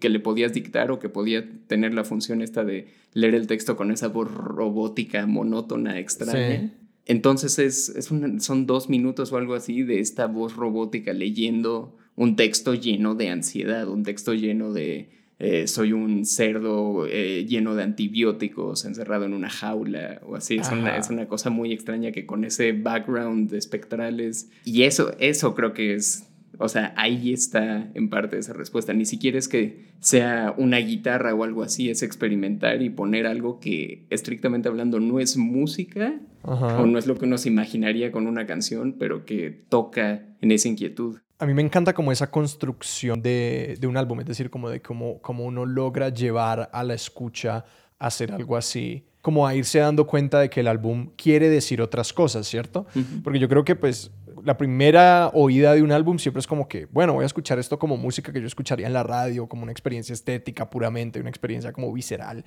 [0.00, 3.76] que le podías dictar o que podía tener la función esta de leer el texto
[3.76, 6.72] con esa voz robótica, monótona, extraña.
[7.04, 12.34] Entonces es, es son dos minutos o algo así de esta voz robótica leyendo un
[12.36, 17.82] texto lleno de ansiedad, un texto lleno de eh, soy un cerdo eh, lleno de
[17.82, 20.56] antibióticos encerrado en una jaula o así.
[20.56, 24.50] Es una, es una, cosa muy extraña que con ese background de espectrales.
[24.64, 26.26] Y eso, eso creo que es.
[26.58, 28.94] O sea, ahí está en parte esa respuesta.
[28.94, 33.60] Ni siquiera es que sea una guitarra o algo así, es experimentar y poner algo
[33.60, 38.26] que estrictamente hablando no es música o no es lo que uno se imaginaría con
[38.26, 43.20] una canción, pero que toca en esa inquietud a mí me encanta como esa construcción
[43.20, 47.64] de, un álbum, es decir, como de cómo, cómo uno logra llevar a la escucha
[47.98, 51.82] a hacer algo así, como a irse dando cuenta de que el álbum quiere decir
[51.82, 52.86] otras cosas, ¿cierto?
[53.22, 54.10] Porque yo creo que pues
[54.44, 57.78] la primera oída de un álbum siempre es como que, bueno, voy a escuchar esto
[57.78, 61.72] como música que yo escucharía en la radio, como una experiencia estética puramente, una experiencia
[61.72, 62.44] como visceral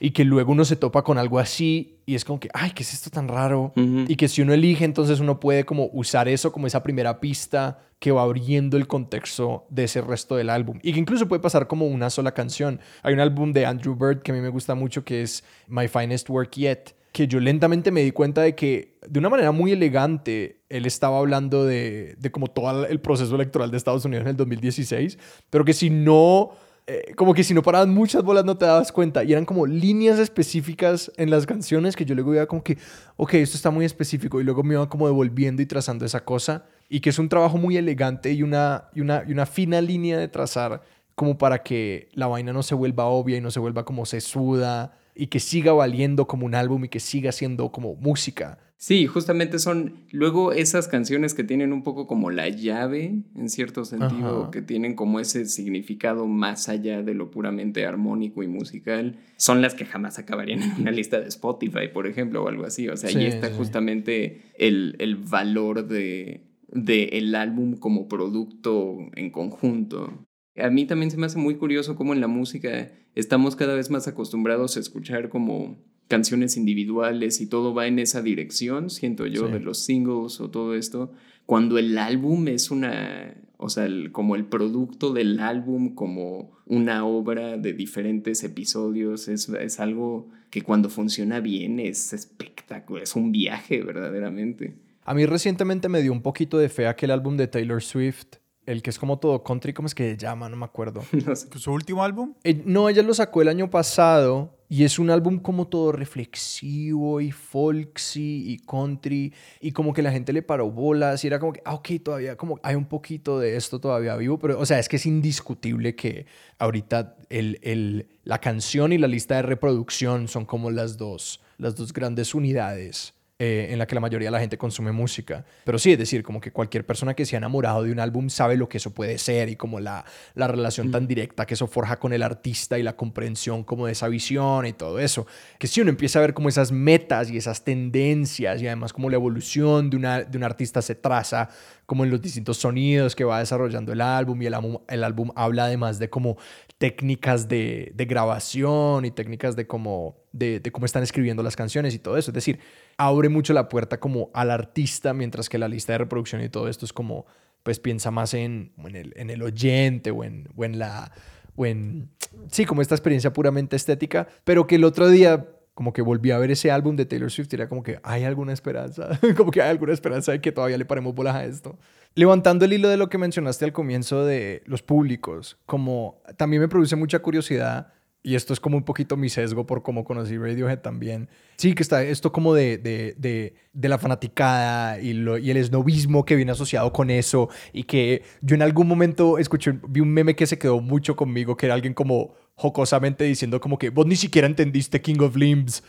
[0.00, 2.82] y que luego uno se topa con algo así y es como que, ay, ¿qué
[2.82, 3.72] es esto tan raro?
[3.76, 7.78] Y que si uno elige, entonces uno puede como usar eso como esa primera pista
[7.98, 10.78] que va abriendo el contexto de ese resto del álbum.
[10.82, 12.80] Y que incluso puede pasar como una sola canción.
[13.02, 15.86] Hay un álbum de Andrew Bird que a mí me gusta mucho que es My
[15.86, 19.72] Finest Work Yet, que yo lentamente me di cuenta de que de una manera muy
[19.72, 24.28] elegante él estaba hablando de, de como todo el proceso electoral de Estados Unidos en
[24.30, 25.18] el 2016,
[25.50, 26.52] pero que si no
[26.92, 29.22] eh, como que si no paraban muchas bolas no te dabas cuenta.
[29.22, 32.78] Y eran como líneas específicas en las canciones que yo luego iba como que,
[33.16, 34.40] ok, esto está muy específico.
[34.40, 36.64] Y luego me iba como devolviendo y trazando esa cosa.
[36.88, 40.18] Y que es un trabajo muy elegante y una, y una, y una fina línea
[40.18, 40.82] de trazar
[41.14, 44.96] como para que la vaina no se vuelva obvia y no se vuelva como sesuda
[45.14, 48.58] y que siga valiendo como un álbum y que siga siendo como música.
[48.82, 53.84] Sí, justamente son luego esas canciones que tienen un poco como la llave, en cierto
[53.84, 59.60] sentido, que tienen como ese significado más allá de lo puramente armónico y musical, son
[59.60, 62.88] las que jamás acabarían en una lista de Spotify, por ejemplo, o algo así.
[62.88, 69.30] O sea, ahí está justamente el, el valor de, de el álbum como producto en
[69.30, 70.26] conjunto.
[70.56, 73.90] A mí también se me hace muy curioso cómo en la música estamos cada vez
[73.90, 75.76] más acostumbrados a escuchar como
[76.10, 80.74] canciones individuales y todo va en esa dirección, siento yo, de los singles o todo
[80.74, 81.12] esto,
[81.46, 87.56] cuando el álbum es una, o sea, como el producto del álbum, como una obra
[87.56, 93.80] de diferentes episodios, es, es algo que cuando funciona bien es espectacular, es un viaje
[93.80, 94.74] verdaderamente.
[95.04, 98.34] A mí recientemente me dio un poquito de fe aquel álbum de Taylor Swift
[98.66, 100.48] el que es como todo country, ¿cómo es que se llama?
[100.48, 101.02] No me acuerdo.
[101.56, 102.34] ¿Su último álbum?
[102.44, 107.20] Eh, no, ella lo sacó el año pasado y es un álbum como todo reflexivo
[107.20, 111.52] y folksy y country y como que la gente le paró bolas y era como
[111.52, 114.78] que, ah, ok, todavía como hay un poquito de esto todavía vivo, pero o sea,
[114.78, 116.26] es que es indiscutible que
[116.58, 121.74] ahorita el, el, la canción y la lista de reproducción son como las dos, las
[121.74, 125.46] dos grandes unidades eh, en la que la mayoría de la gente consume música.
[125.64, 128.28] Pero sí, es decir, como que cualquier persona que se ha enamorado de un álbum
[128.28, 131.66] sabe lo que eso puede ser y como la, la relación tan directa que eso
[131.66, 135.26] forja con el artista y la comprensión como de esa visión y todo eso.
[135.58, 139.08] Que si uno empieza a ver como esas metas y esas tendencias y además como
[139.08, 141.48] la evolución de, una, de un artista se traza
[141.90, 145.32] como en los distintos sonidos que va desarrollando el álbum y el álbum, el álbum
[145.34, 146.36] habla además de como
[146.78, 152.16] técnicas de, grabación y técnicas de cómo, de, cómo están escribiendo las canciones y todo
[152.16, 152.30] eso.
[152.30, 152.60] Es decir,
[152.96, 156.68] abre mucho la puerta como al artista, mientras que la lista de reproducción y todo
[156.68, 157.26] esto es como,
[157.64, 161.10] pues piensa más en, en el oyente o en, o en la...
[161.56, 162.08] O en,
[162.52, 165.44] sí, como esta experiencia puramente estética, pero que el otro día
[165.80, 168.24] como que volví a ver ese álbum de Taylor Swift y era como que hay
[168.24, 171.78] alguna esperanza, como que hay alguna esperanza de que todavía le paremos bolas a esto.
[172.14, 176.68] Levantando el hilo de lo que mencionaste al comienzo de los públicos, como también me
[176.68, 180.80] produce mucha curiosidad y esto es como un poquito mi sesgo por cómo conocí Radiohead
[180.80, 181.30] también.
[181.56, 185.56] Sí, que está esto como de, de, de, de la fanaticada y, lo, y el
[185.56, 187.48] esnovismo que viene asociado con eso.
[187.72, 191.56] Y que yo en algún momento escuché, vi un meme que se quedó mucho conmigo,
[191.56, 195.82] que era alguien como jocosamente diciendo como que vos ni siquiera entendiste King of Limbs.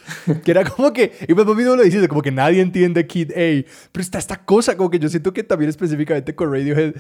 [0.45, 3.67] que era como que, y pues vos lo dices, como que nadie entiende Kid A.
[3.91, 6.93] Pero está esta cosa, como que yo siento que también específicamente con Radiohead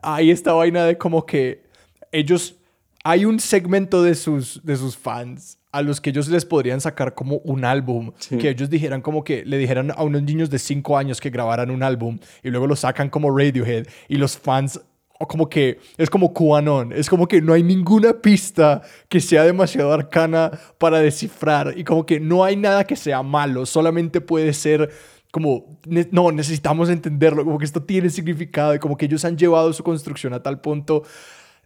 [0.00, 1.64] hay esta vaina de como que
[2.12, 2.56] ellos
[3.04, 7.14] hay un segmento de sus, de sus fans a los que ellos les podrían sacar
[7.14, 10.96] como un álbum, que ellos dijeran como que le dijeran a unos niños de 5
[10.96, 14.80] años que grabaran un álbum y luego lo sacan como Radiohead y los fans
[15.26, 19.92] como que es como QAnon, es como que no hay ninguna pista que sea demasiado
[19.92, 24.90] arcana para descifrar y como que no hay nada que sea malo, solamente puede ser
[25.30, 25.78] como,
[26.10, 29.84] no, necesitamos entenderlo, como que esto tiene significado y como que ellos han llevado su
[29.84, 31.04] construcción a tal punto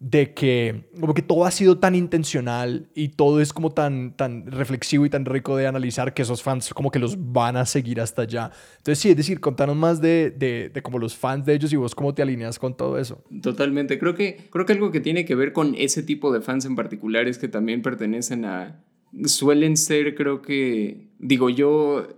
[0.04, 4.50] de que como que todo ha sido tan intencional y todo es como tan, tan
[4.50, 8.02] reflexivo y tan rico de analizar que esos fans como que los van a seguir
[8.02, 8.50] hasta allá.
[8.76, 11.76] Entonces sí, es decir, contanos más de, de, de como los fans de ellos y
[11.76, 13.24] vos cómo te alineas con todo eso.
[13.40, 16.66] Totalmente, creo que, creo que algo que tiene que ver con ese tipo de fans
[16.66, 18.84] en particular es que también pertenecen a...
[19.24, 22.08] Suelen ser, creo que, digo yo,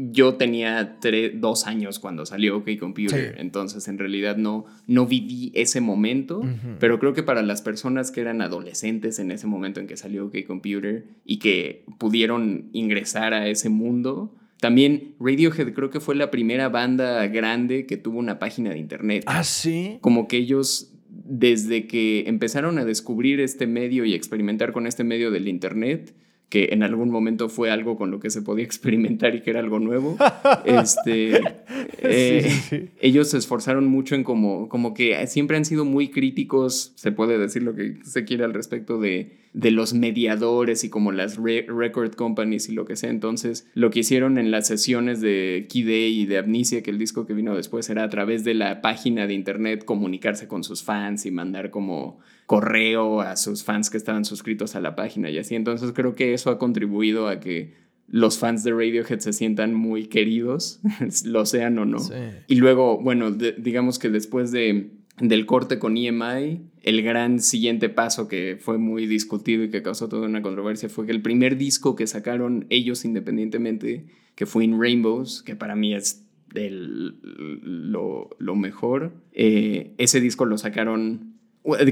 [0.00, 0.96] yo tenía
[1.34, 6.40] dos años cuando salió OK Computer, entonces en realidad no, no viví ese momento,
[6.78, 10.26] pero creo que para las personas que eran adolescentes en ese momento en que salió
[10.26, 16.30] OK Computer y que pudieron ingresar a ese mundo, también Radiohead creo que fue la
[16.30, 19.24] primera banda grande que tuvo una página de internet.
[19.26, 19.98] Ah, sí.
[20.00, 25.32] Como que ellos desde que empezaron a descubrir este medio y experimentar con este medio
[25.32, 26.14] del internet,
[26.48, 29.60] que en algún momento fue algo con lo que se podía experimentar y que era
[29.60, 30.16] algo nuevo.
[30.64, 31.40] este,
[31.98, 37.12] eh, Ellos se esforzaron mucho en como, como que siempre han sido muy críticos, se
[37.12, 41.36] puede decir lo que se quiere al respecto de, de los mediadores y como las
[41.36, 43.10] record companies y lo que sea.
[43.10, 46.98] Entonces, lo que hicieron en las sesiones de Key Day y de Amnesia, que el
[46.98, 50.82] disco que vino después era a través de la página de internet comunicarse con sus
[50.82, 55.36] fans y mandar como correo a sus fans que estaban suscritos a la página y
[55.36, 55.54] así.
[55.54, 57.74] Entonces creo que eso ha contribuido a que
[58.06, 60.80] los fans de Radiohead se sientan muy queridos,
[61.26, 61.98] lo sean o no.
[62.46, 68.28] Y luego, bueno, digamos que después de, del corte con EMI, el gran siguiente paso
[68.28, 71.96] que fue muy discutido y que causó toda una controversia fue que el primer disco
[71.96, 79.12] que sacaron ellos independientemente, que fue In Rainbows, que para mí es lo, lo, mejor,
[79.32, 81.37] eh, ese disco lo sacaron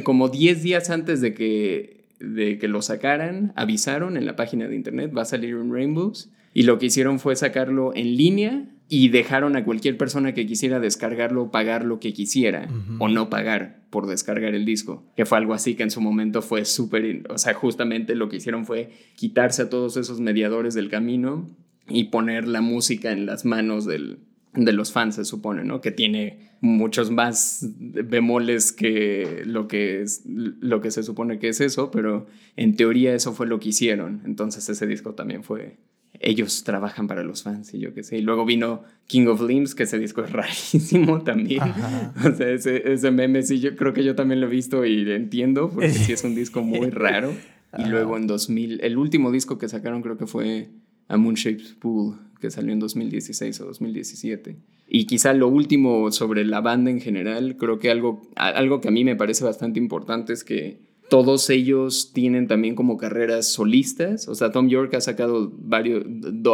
[0.02, 4.76] como 10 días antes de que, de que lo sacaran, avisaron en la página de
[4.76, 9.08] internet, va a salir un Rainbows, y lo que hicieron fue sacarlo en línea y
[9.08, 14.06] dejaron a cualquier persona que quisiera descargarlo pagar lo que quisiera o no pagar por
[14.06, 17.52] descargar el disco, que fue algo así que en su momento fue súper, o sea,
[17.52, 21.46] justamente lo que hicieron fue quitarse a todos esos mediadores del camino
[21.88, 24.20] y poner la música en las manos del,
[24.56, 25.80] de los fans, se supone, ¿no?
[25.80, 31.60] Que tiene muchos más bemoles que lo que, es, lo que se supone que es
[31.60, 34.22] eso, pero en teoría eso fue lo que hicieron.
[34.24, 35.76] Entonces ese disco también fue...
[36.18, 38.16] Ellos trabajan para los fans y yo qué sé.
[38.16, 41.62] Y luego vino King of Limbs, que ese disco es rarísimo también.
[42.24, 45.10] O sea, ese, ese, meme sí, yo creo que yo también lo he visto y
[45.10, 47.32] entiendo, porque sí es un disco muy raro.
[47.76, 50.70] Y luego en 2000, el último disco que sacaron creo que fue
[51.08, 54.56] A Moon Shaped Pool, que salió en 2016 o 2017.
[54.88, 58.92] Y quizá lo último sobre la banda en general, creo que algo, algo que a
[58.92, 64.28] mí me parece bastante importante es que todos ellos tienen también como carreras solistas.
[64.28, 66.04] O sea, Tom York ha sacado varios,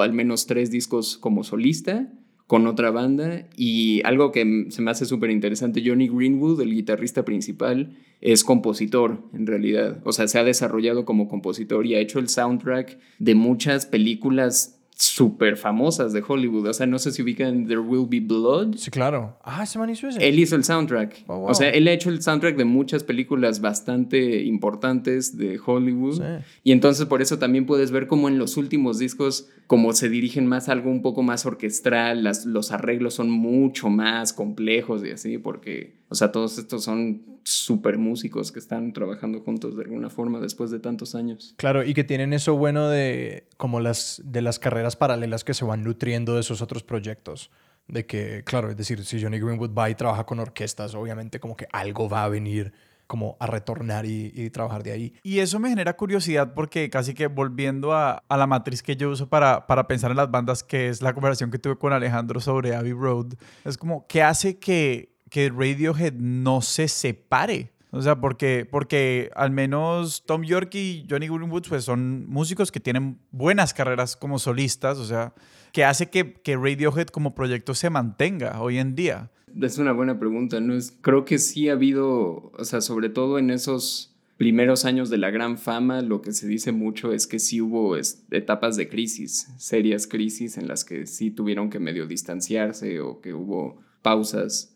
[0.01, 2.11] al menos tres discos como solista
[2.53, 3.49] con otra banda.
[3.57, 9.23] Y algo que se me hace súper interesante, Johnny Greenwood, el guitarrista principal, es compositor
[9.33, 10.03] en realidad.
[10.05, 14.82] O sea, se ha desarrollado como compositor y ha hecho el soundtrack de muchas películas
[15.03, 16.69] súper famosas de Hollywood.
[16.69, 18.77] O sea, no sé si ubican There Will Be Blood.
[18.77, 19.37] Sí, claro.
[19.43, 20.27] Ah, ese man hizo ese.
[20.27, 21.25] Él hizo el soundtrack.
[21.27, 26.17] Oh, o sea, él ha hecho el soundtrack de muchas películas bastante importantes de Hollywood.
[26.17, 26.45] Sí.
[26.65, 30.47] Y entonces por eso también puedes ver cómo en los últimos discos, como se dirigen
[30.47, 35.11] más a algo un poco más orquestral, las, los arreglos son mucho más complejos y
[35.11, 40.11] así, porque, o sea, todos estos son super músicos que están trabajando juntos de alguna
[40.11, 41.55] forma después de tantos años.
[41.57, 45.65] Claro, y que tienen eso bueno de como las de las carreras paralelas que se
[45.65, 47.51] van nutriendo de esos otros proyectos.
[47.89, 51.57] De que, claro, es decir, si Johnny Greenwood va y trabaja con orquestas, obviamente como
[51.57, 52.73] que algo va a venir
[53.13, 55.15] como a retornar y, trabajar de ahí.
[55.23, 59.11] Y eso me genera curiosidad porque casi que volviendo a, a, la matriz que yo
[59.11, 62.41] uso para, para pensar en las bandas, que es la conversación que tuve con Alejandro
[62.41, 63.35] sobre Abbey Road,
[63.67, 67.73] es como, ¿qué hace que que Radiohead no se separe.
[67.91, 72.81] O sea, porque, porque al menos Tom York y Johnny Greenwood pues son músicos que
[72.81, 75.33] tienen buenas carreras como solistas, o sea,
[75.73, 79.31] que hace que, que Radiohead como proyecto se mantenga hoy en día.
[79.59, 80.79] Es una buena pregunta, ¿no?
[81.01, 85.31] Creo que sí ha habido, o sea, sobre todo en esos primeros años de la
[85.31, 90.07] gran fama, lo que se dice mucho es que sí hubo etapas de crisis, serias
[90.07, 94.72] crisis en las que sí tuvieron que medio distanciarse o que hubo pausas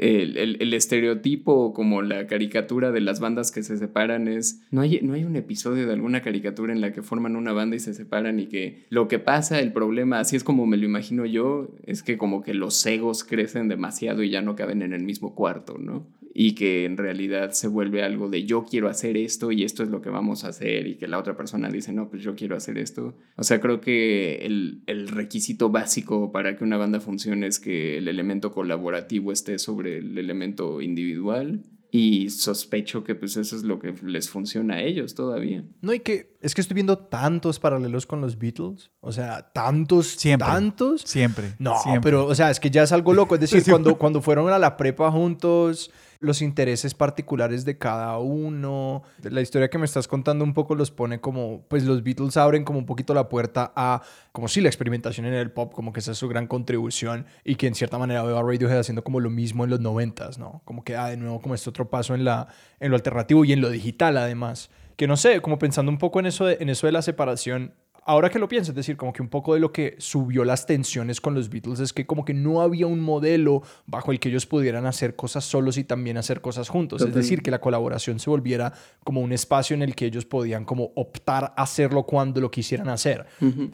[0.00, 5.14] el, estereotipo como la caricatura de las bandas que se separan es, no hay, no
[5.14, 8.40] hay un episodio de alguna caricatura en la que forman una banda y se separan
[8.40, 12.02] y que lo que pasa, el problema, así es como me lo imagino yo, es
[12.02, 15.76] que como que los egos crecen demasiado y ya no caben en el mismo cuarto,
[15.78, 16.06] ¿no?
[16.32, 19.88] Y que en realidad se vuelve algo de yo quiero hacer esto y esto es
[19.88, 22.56] lo que vamos a hacer y que la otra persona dice no, pues yo quiero
[22.56, 23.16] hacer esto.
[23.36, 27.98] O sea, creo que el, el requisito básico para que una banda funcione es que
[27.98, 31.62] el elemento colaborativo esté sobre el elemento individual
[31.92, 35.64] y sospecho que pues eso es lo que les funciona a ellos todavía.
[35.80, 38.90] No, y que es que estoy viendo tantos paralelos con los Beatles.
[39.00, 41.02] O sea, tantos, siempre, tantos.
[41.02, 41.54] Siempre.
[41.58, 43.34] No, pero, o sea, es que ya es algo loco.
[43.34, 45.90] Es decir, cuando, cuando fueron a la prepa juntos,
[46.20, 49.02] los intereses particulares de cada uno.
[49.22, 52.64] La historia que me estás contando un poco los pone como, pues los Beatles abren
[52.64, 54.02] como un poquito la puerta a,
[54.32, 57.56] como si la experimentación en el pop, como que esa es su gran contribución y
[57.56, 60.62] que en cierta manera veo a Radiohead haciendo como lo mismo en los noventas, ¿no?
[60.64, 62.48] Como que, ah, de nuevo, como este otro paso en, la,
[62.78, 64.70] en lo alternativo y en lo digital además.
[64.96, 67.72] Que no sé, como pensando un poco en eso en eso de la separación,
[68.10, 70.66] ahora que lo pienso, es decir, como que un poco de lo que subió las
[70.66, 74.30] tensiones con los Beatles es que como que no había un modelo bajo el que
[74.30, 77.02] ellos pudieran hacer cosas solos y también hacer cosas juntos.
[77.02, 78.72] Es decir, que la colaboración se volviera
[79.04, 82.88] como un espacio en el que ellos podían como optar a hacerlo cuando lo quisieran
[82.88, 83.26] hacer.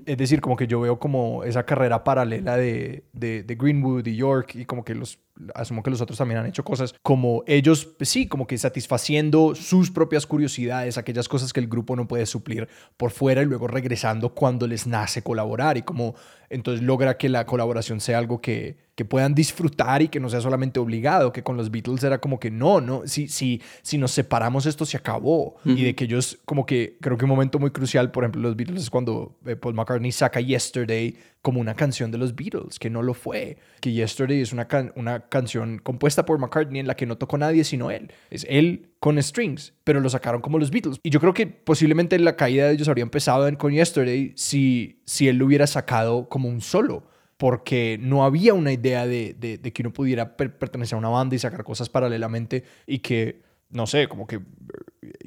[0.05, 4.17] Es decir, como que yo veo como esa carrera paralela de, de, de Greenwood y
[4.17, 5.19] York y como que los
[5.55, 9.91] asumo que los otros también han hecho cosas como ellos, sí, como que satisfaciendo sus
[9.91, 14.35] propias curiosidades, aquellas cosas que el grupo no puede suplir por fuera y luego regresando
[14.35, 16.15] cuando les nace colaborar y como
[16.49, 20.41] entonces logra que la colaboración sea algo que, que puedan disfrutar y que no sea
[20.41, 24.11] solamente obligado, que con los Beatles era como que no, no, si, si, si nos
[24.11, 25.57] separamos esto se acabó.
[25.67, 28.57] Y de que ellos como que, creo que un momento muy crucial, por ejemplo, los
[28.57, 32.89] Beatles es cuando eh, Paul McCartney saca Yesterday como una canción de los Beatles, que
[32.89, 37.05] no lo fue, que Yesterday es una, una canción compuesta por McCartney en la que
[37.05, 38.11] no tocó nadie sino él.
[38.31, 41.01] Es él con strings, pero lo sacaron como los Beatles.
[41.03, 45.29] Y yo creo que posiblemente la caída de ellos habría empezado con Yesterday si, si
[45.29, 47.05] él lo hubiera sacado como un solo,
[47.37, 51.39] porque no había una idea de, de, que uno pudiera pertenecer a una banda y
[51.39, 54.41] sacar cosas paralelamente y que, no sé, como que,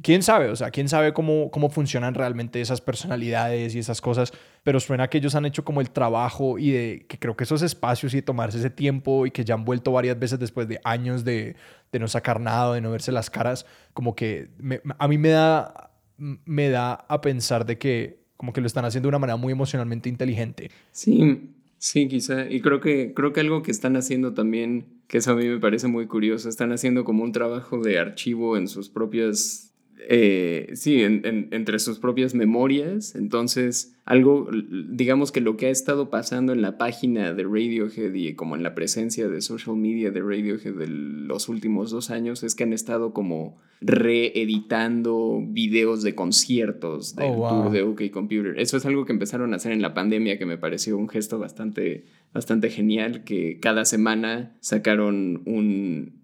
[0.02, 4.34] quién sabe, o sea, quién sabe cómo, cómo funcionan realmente esas personalidades y esas cosas,
[4.64, 7.62] pero suena que ellos han hecho como el trabajo y de que creo que esos
[7.62, 11.24] espacios y tomarse ese tiempo y que ya han vuelto varias veces después de años
[11.24, 11.56] de,
[11.92, 14.50] de no sacar nada, de no verse las caras, como que
[14.98, 19.08] a mí me da, me da a pensar de que como que lo están haciendo
[19.08, 20.72] de una manera muy emocionalmente inteligente.
[20.92, 22.50] Sí, sí, quizá.
[22.50, 25.60] Y creo que, creo que algo que están haciendo también, que eso a mí me
[25.60, 29.74] parece muy curioso, están haciendo como un trabajo de archivo en sus propias
[30.08, 33.16] eh, sí, entre sus propias memorias.
[33.16, 34.50] Entonces, algo,
[34.90, 38.64] digamos que lo que ha estado pasando en la página de Radiohead y como en
[38.64, 42.74] la presencia de social media de Radiohead de los últimos dos años es que han
[42.74, 48.60] estado como reeditando videos de conciertos del oh, tour de OK Computer.
[48.60, 51.40] Eso es algo que empezaron a hacer en la pandemia que me pareció un gesto
[51.40, 56.24] bastante, bastante genial, que cada semana sacaron un,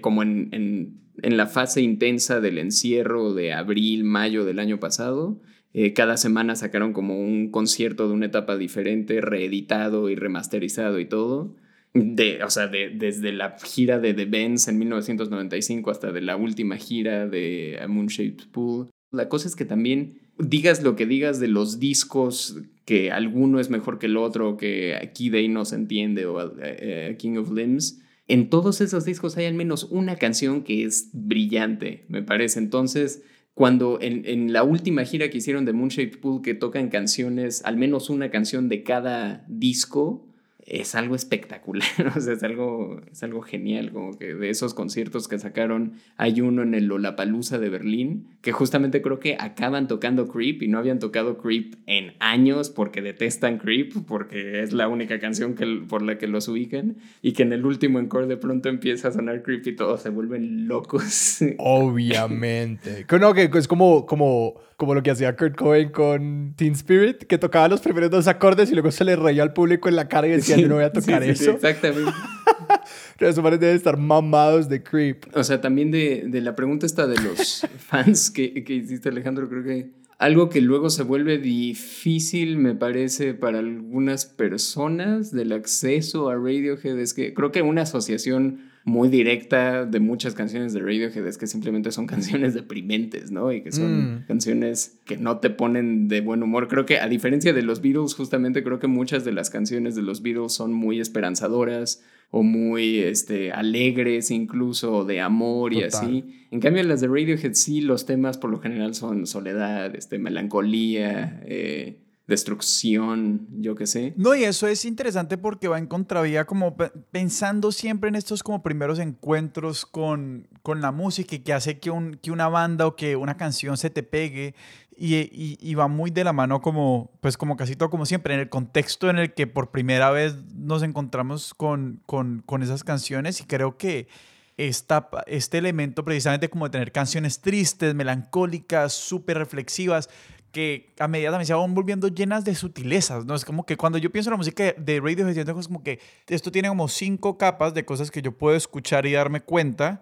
[0.00, 5.40] como en en la fase intensa del encierro de abril, mayo del año pasado,
[5.78, 11.04] eh, cada semana sacaron como un concierto de una etapa diferente, reeditado y remasterizado y
[11.04, 11.54] todo.
[11.92, 16.36] De, o sea, de, desde la gira de The Benz en 1995 hasta de la
[16.36, 18.88] última gira de A Moonshaped Pool.
[19.12, 23.70] La cosa es que también digas lo que digas de los discos, que alguno es
[23.70, 28.00] mejor que el otro, que Key Day no se entiende o eh, King of Limbs,
[28.28, 32.58] en todos esos discos hay al menos una canción que es brillante, me parece.
[32.58, 33.22] Entonces,
[33.54, 38.10] cuando en, la última gira que hicieron de Moonshaped Pool, que tocan canciones, al menos
[38.10, 40.25] una canción de cada disco,
[40.66, 41.86] es algo espectacular,
[42.16, 46.40] o sea, es algo, es algo genial, como que de esos conciertos que sacaron, hay
[46.40, 50.78] uno en el Lollapalooza de Berlín, que justamente creo que acaban tocando Creep y no
[50.78, 56.02] habían tocado Creep en años porque detestan Creep, porque es la única canción que, por
[56.02, 59.42] la que los ubican, y que en el último encore de pronto empieza a sonar
[59.42, 61.38] Creep y todos se vuelven locos.
[61.58, 63.06] Obviamente.
[63.20, 67.38] no, que es como, como como lo que hacía Kurt Cobain con Teen Spirit, que
[67.38, 70.26] tocaba los primeros dos acordes y luego se le reía al público en la cara
[70.26, 71.44] y decía, yo no voy a tocar eso.
[71.44, 72.12] Sí, exactamente.
[73.18, 75.24] Los humanos deben estar mamados de creep.
[75.34, 79.48] O sea, también de, de la pregunta esta de los fans que, que hiciste, Alejandro,
[79.48, 86.28] creo que algo que luego se vuelve difícil, me parece, para algunas personas del acceso
[86.28, 91.26] a Radiohead es que creo que una asociación muy directa de muchas canciones de Radiohead
[91.26, 93.52] es que simplemente son canciones deprimentes, ¿no?
[93.52, 94.26] Y que son mm.
[94.28, 96.68] canciones que no te ponen de buen humor.
[96.68, 100.02] Creo que a diferencia de los Beatles, justamente creo que muchas de las canciones de
[100.02, 106.46] los Beatles son muy esperanzadoras, o muy este, alegres incluso, de amor y así.
[106.50, 111.40] En cambio, las de Radiohead sí, los temas por lo general son soledad, este, melancolía,
[111.44, 114.12] eh, destrucción, yo qué sé.
[114.16, 116.76] No, y eso es interesante porque va en contravía como
[117.10, 121.90] pensando siempre en estos como primeros encuentros con, con la música y que hace que,
[121.90, 124.54] un, que una banda o que una canción se te pegue
[124.98, 128.40] y, y, va muy de la mano como, pues como casi todo como siempre, en
[128.40, 133.40] el contexto en el que por primera vez nos encontramos con, con, con esas canciones
[133.42, 134.08] y creo que
[134.56, 140.08] esta, este elemento precisamente como de tener canciones tristes, melancólicas, súper reflexivas,
[140.56, 143.34] que a medida también se van volviendo llenas de sutilezas, ¿no?
[143.34, 146.00] Es como que cuando yo pienso en la música de radio siento es como que
[146.28, 150.00] esto tiene como cinco capas de cosas que yo puedo escuchar y darme cuenta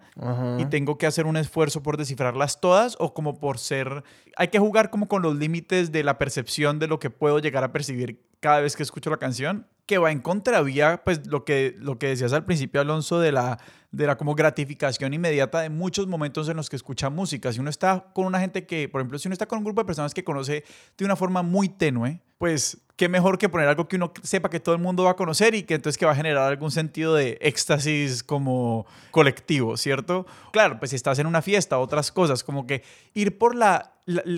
[0.57, 4.05] y tengo que hacer un esfuerzo por descifrarlas todas o como por ser...
[4.37, 7.65] Hay que jugar como con los límites de la percepción de lo que puedo llegar
[7.65, 11.75] a percibir cada vez que escucho la canción, que va en contravía, pues lo que,
[11.79, 13.59] lo que decías al principio, Alonso, de la
[13.95, 17.51] de la como gratificación inmediata de muchos momentos en los que escucha música.
[17.53, 19.81] Si uno está con una gente que, por ejemplo, si uno está con un grupo
[19.81, 20.63] de personas que conoce
[20.97, 24.59] de una forma muy tenue, pues qué mejor que poner algo que uno sepa que
[24.59, 27.15] todo el mundo va a conocer y que entonces que va a generar algún sentido
[27.15, 30.25] de éxtasis como colectivo, ¿cierto?
[30.51, 32.83] Claro, pues si estás en una fiesta, otras cosas, como que
[33.13, 33.93] ir por la,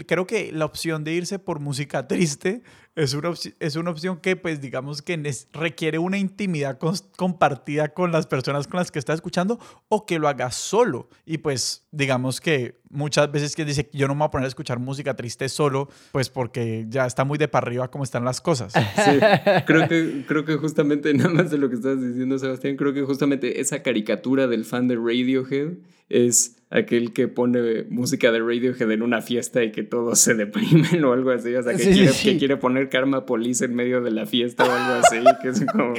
[0.06, 2.62] creo que la opción de irse por música triste
[2.98, 5.22] es una, es una opción que pues digamos que
[5.54, 6.80] requiere una intimidad
[7.16, 11.08] compartida con las personas con las que estás escuchando o que lo hagas solo.
[11.24, 14.48] Y pues digamos que muchas veces que dice yo no me voy a poner a
[14.48, 18.42] escuchar música triste solo, pues porque ya está muy de para arriba como están las
[18.42, 18.74] cosas.
[18.98, 19.20] Sí,
[19.66, 23.04] creo que, creo que justamente, nada más de lo que estás diciendo, Sebastián, creo que
[23.04, 25.78] justamente esa caricatura del fan de Radiohead
[26.10, 31.04] es aquel que pone música de Radiohead en una fiesta y que todos se deprimen
[31.06, 31.54] o algo así.
[31.56, 34.72] O sea, que, quiere, que quiere poner Karma Police en medio de la fiesta o
[34.72, 35.94] algo así, que es como.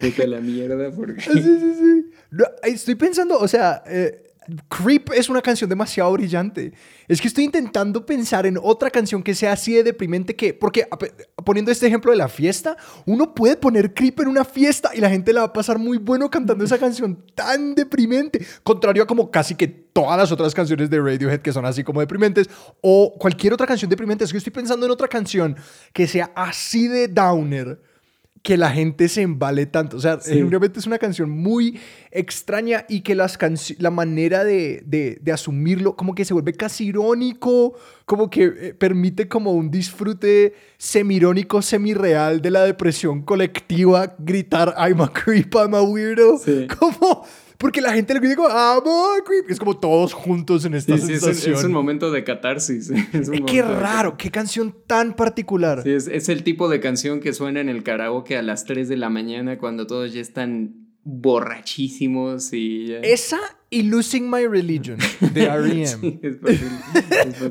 [0.00, 0.90] de la mierda.
[0.90, 1.20] Porque...
[1.20, 2.06] Sí, sí, sí.
[2.64, 3.82] estoy pensando, o sea.
[3.86, 4.22] Eh,
[4.68, 6.72] Creep es una canción demasiado brillante.
[7.08, 10.86] Es que estoy intentando pensar en otra canción que sea así de deprimente que, porque
[11.44, 12.76] poniendo este ejemplo de la fiesta,
[13.06, 15.98] uno puede poner Creep en una fiesta y la gente la va a pasar muy
[15.98, 20.90] bueno cantando esa canción tan deprimente, contrario a como casi que todas las otras canciones
[20.90, 22.48] de Radiohead que son así como deprimentes
[22.82, 24.24] o cualquier otra canción deprimente.
[24.24, 25.56] Es que estoy pensando en otra canción
[25.92, 27.80] que sea así de downer
[28.46, 29.96] que la gente se embale tanto.
[29.96, 30.40] O sea, sí.
[30.76, 31.80] es una canción muy
[32.12, 33.36] extraña y que las
[33.78, 37.74] la manera de, de, asumirlo como que se vuelve casi irónico,
[38.04, 45.00] como que eh, permite como un disfrute semirónico, semirreal de la depresión colectiva, gritar I'm
[45.00, 46.40] a creep, I'm a weirdo.
[46.78, 47.26] Como
[47.58, 49.12] porque la gente le dice como, amo
[49.48, 51.54] Es como todos juntos en esta sensación.
[51.54, 52.90] Es, un, momento de catarsis.
[53.12, 55.82] Es qué raro, qué canción tan particular.
[55.82, 58.96] Sí, es, el tipo de canción que suena en el karaoke a las 3 de
[58.96, 63.38] la mañana cuando todos ya están borrachísimos y Esa
[63.70, 64.98] y Losing My Religion
[65.32, 66.20] de R.E.M.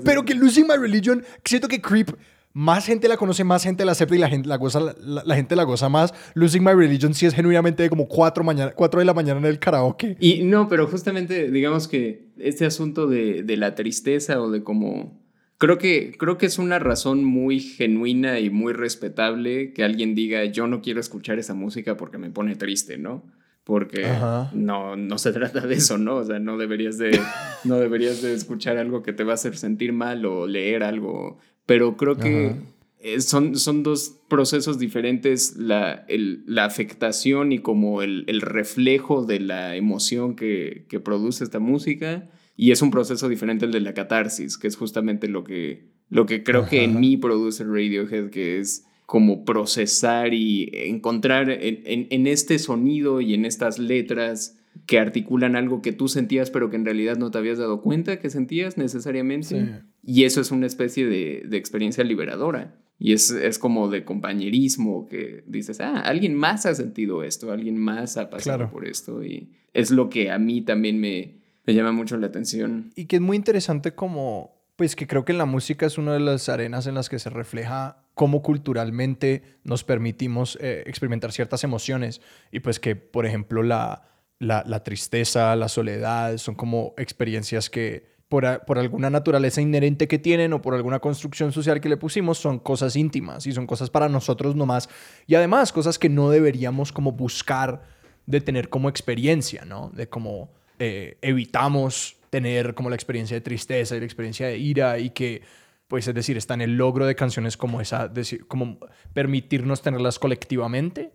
[0.03, 2.09] Pero que Losing My Religion, siento que Creep
[2.55, 5.57] más gente la conoce, más gente la acepta y la gente la goza, la, gente
[5.57, 6.13] la goza más.
[6.35, 9.59] Losing My Religion sí es genuinamente de como 4, mañana, de la mañana en el
[9.59, 10.15] karaoke.
[10.21, 15.21] Y no, pero justamente digamos que este asunto de, de la tristeza o de como...
[15.57, 20.45] Creo que, creo que es una razón muy genuina y muy respetable que alguien diga
[20.45, 23.23] yo no quiero escuchar esa música porque me pone triste, ¿no?
[23.65, 24.07] porque
[24.53, 26.17] no, no se trata de eso, ¿no?
[26.17, 27.19] O sea, no deberías de,
[27.63, 31.39] no deberías de escuchar algo que te va a hacer sentir mal o leer algo
[31.65, 32.55] pero creo que
[32.99, 39.39] eh, son, son dos procesos diferentes, la, la afectación y como el, el, reflejo de
[39.39, 43.93] la emoción que, que, produce esta música, y es un proceso diferente el de la
[43.93, 48.59] catarsis, que es justamente lo que, lo que creo que en mí produce Radiohead, que
[48.59, 54.99] es como procesar y encontrar en, en, en este sonido y en estas letras que
[54.99, 58.29] articulan algo que tú sentías pero que en realidad no te habías dado cuenta que
[58.29, 59.81] sentías necesariamente.
[60.03, 62.75] Y eso es una especie de, de experiencia liberadora.
[62.97, 67.77] Y es, es, como de compañerismo que dices, ah, alguien más ha sentido esto, alguien
[67.77, 69.23] más ha pasado por esto.
[69.23, 72.91] Y es lo que a mí también me, me llama mucho la atención.
[72.95, 76.21] Y que es muy interesante como, pues que creo que la música es una de
[76.21, 82.21] las arenas en las que se refleja cómo culturalmente nos permitimos eh, experimentar ciertas emociones.
[82.51, 84.03] Y pues que, por ejemplo, la
[84.39, 90.51] la, tristeza, la soledad, son como experiencias que por, por, alguna naturaleza inherente que tienen
[90.53, 94.09] o por alguna construcción social que le pusimos, son cosas íntimas y son cosas para
[94.09, 94.89] nosotros nomás.
[95.27, 97.83] Y además, cosas que no deberíamos como buscar
[98.25, 99.91] de tener como experiencia, ¿no?
[99.93, 104.99] De cómo eh, evitamos tener como la experiencia de tristeza y la experiencia de ira
[104.99, 105.43] y que,
[105.87, 108.79] pues es decir, está en el logro de canciones como esa, decir, como
[109.13, 111.13] permitirnos tenerlas colectivamente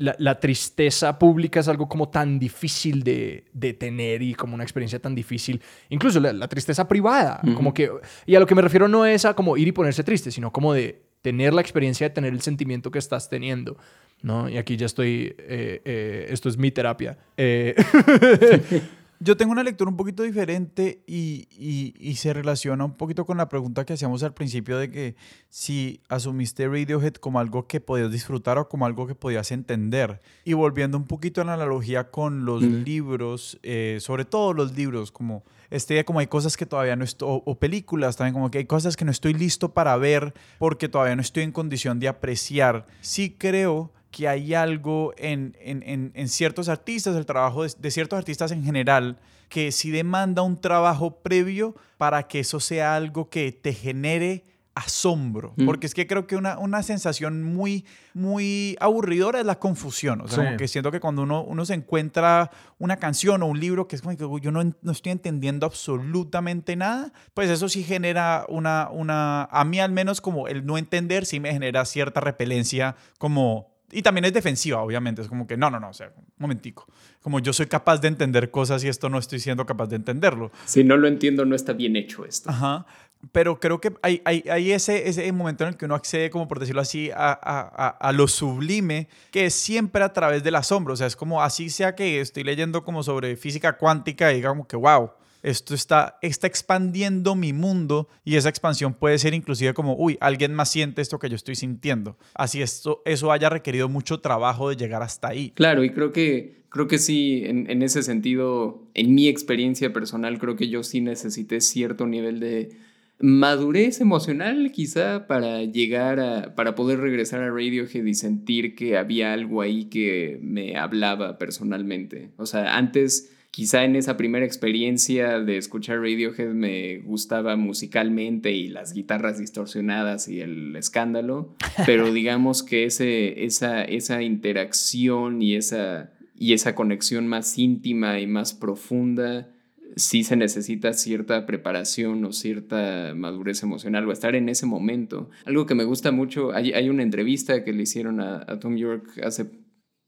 [0.00, 3.44] la, tristeza pública es algo como tan difícil de,
[3.78, 7.90] tener y como una experiencia tan difícil, incluso la, tristeza privada, como que,
[8.26, 10.52] y a lo que me refiero no es a como ir y ponerse triste, sino
[10.52, 13.76] como de tener la experiencia de tener el sentimiento que estás teniendo.
[14.22, 14.48] ¿no?
[14.48, 17.18] Y aquí ya estoy, eh, eh, esto es mi terapia.
[17.36, 17.74] Eh,
[19.22, 23.50] Yo tengo una lectura un poquito diferente y, y, se relaciona un poquito con la
[23.50, 25.14] pregunta que hacíamos al principio de que
[25.50, 30.22] si asumiste Radiohead como algo que podías disfrutar o como algo que podías entender.
[30.42, 35.12] Y volviendo un poquito a la analogía con los libros, eh, sobre todo los libros,
[35.12, 38.56] como este, como hay cosas que todavía no estoy, o, o, películas también, como que
[38.56, 42.08] hay cosas que no estoy listo para ver porque todavía no estoy en condición de
[42.08, 42.86] apreciar.
[43.02, 48.50] Sí creo que hay algo en, en, en, ciertos artistas, el trabajo de, ciertos artistas
[48.50, 53.72] en general, que sí demanda un trabajo previo para que eso sea algo que te
[53.72, 54.44] genere
[54.74, 55.66] asombro, mm.
[55.66, 57.84] porque es que creo que una, una sensación muy,
[58.14, 61.74] muy aburridora es la confusión, o sea, como que siento que cuando uno, uno se
[61.74, 65.66] encuentra una canción o un libro que es como que yo no, no, estoy entendiendo
[65.66, 70.78] absolutamente nada, pues eso sí genera una, una, a mí al menos como el no
[70.78, 75.22] entender sí me genera cierta repelencia como y también es defensiva, obviamente.
[75.22, 76.86] Es como que, no, no, no, o sea, un momentico.
[77.22, 80.50] Como yo soy capaz de entender cosas y esto no estoy siendo capaz de entenderlo.
[80.64, 82.50] Si no lo entiendo, no está bien hecho esto.
[82.50, 82.86] Ajá.
[83.32, 86.48] Pero creo que hay, hay, hay ese, ese momento en el que uno accede, como
[86.48, 90.94] por decirlo así, a, a, a, lo sublime, que es siempre a través del asombro.
[90.94, 94.66] O sea, es como así sea que estoy leyendo como sobre física cuántica y digamos
[94.66, 95.10] que, wow,
[95.42, 100.54] esto está, está expandiendo mi mundo y esa expansión puede ser inclusive como, uy, alguien
[100.54, 102.16] más siente esto que yo estoy sintiendo.
[102.34, 105.52] Así esto, eso haya requerido mucho trabajo de llegar hasta ahí.
[105.54, 110.56] Claro, y creo que, creo que sí, en, ese sentido, en mi experiencia personal, creo
[110.56, 112.76] que yo sí necesité cierto nivel de
[113.22, 119.34] madurez emocional quizá para llegar a, para poder regresar a Radiohead y sentir que había
[119.34, 122.30] algo ahí que me hablaba personalmente.
[122.38, 128.68] O sea, antes Quizá en esa primera experiencia de escuchar Radiohead me gustaba musicalmente y
[128.68, 136.12] las guitarras distorsionadas y el escándalo, pero digamos que ese, esa, esa interacción y esa,
[136.36, 139.52] y esa conexión más íntima y más profunda
[139.96, 145.30] sí se necesita cierta preparación o cierta madurez emocional o estar en ese momento.
[145.44, 148.76] Algo que me gusta mucho, hay, hay una entrevista que le hicieron a, a Tom
[148.76, 149.50] York hace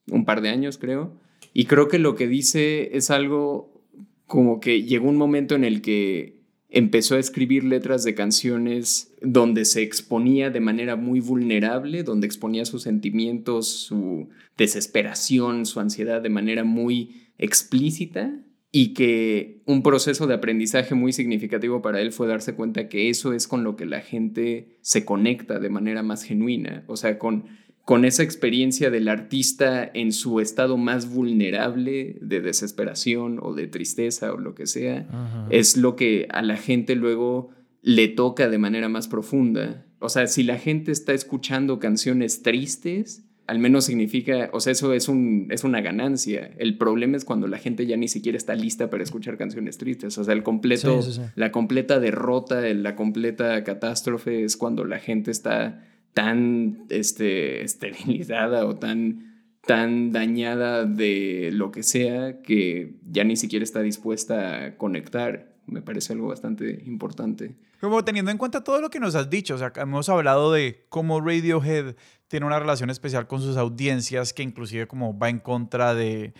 [0.06, 1.20] un par de años, creo,
[1.52, 3.82] y creo que lo que dice es algo
[4.26, 9.66] como que llegó un momento en el que empezó a escribir letras de canciones donde
[9.66, 16.30] se exponía de manera muy vulnerable, donde exponía sus sentimientos, su desesperación, su ansiedad de
[16.30, 18.34] manera muy explícita
[18.74, 23.34] y que un proceso de aprendizaje muy significativo para él fue darse cuenta que eso
[23.34, 27.44] es con lo que la gente se conecta de manera más genuina, o sea, con
[27.84, 34.32] con esa experiencia del artista en su estado más vulnerable de desesperación o de tristeza
[34.32, 37.50] o lo que sea, es lo que a la gente luego
[37.82, 39.84] le toca de manera más profunda.
[39.98, 44.92] O sea, si la gente está escuchando canciones tristes, al menos significa, o sea, eso
[44.92, 46.52] es, un, es una ganancia.
[46.58, 50.16] El problema es cuando la gente ya ni siquiera está lista para escuchar canciones tristes.
[50.18, 51.00] O sea, el completo,
[51.34, 55.84] la completa derrota, la completa catástrofe es cuando la gente está
[56.14, 63.62] tan este, esterilizada o tan, tan dañada de lo que sea que ya ni siquiera
[63.62, 65.54] está dispuesta a conectar.
[65.66, 67.54] Me parece algo bastante importante.
[67.80, 70.86] Como teniendo en cuenta todo lo que nos has dicho, o sea, hemos hablado de
[70.88, 71.96] cómo Radiohead
[72.28, 76.32] tiene una relación especial con sus audiencias que inclusive como va en contra de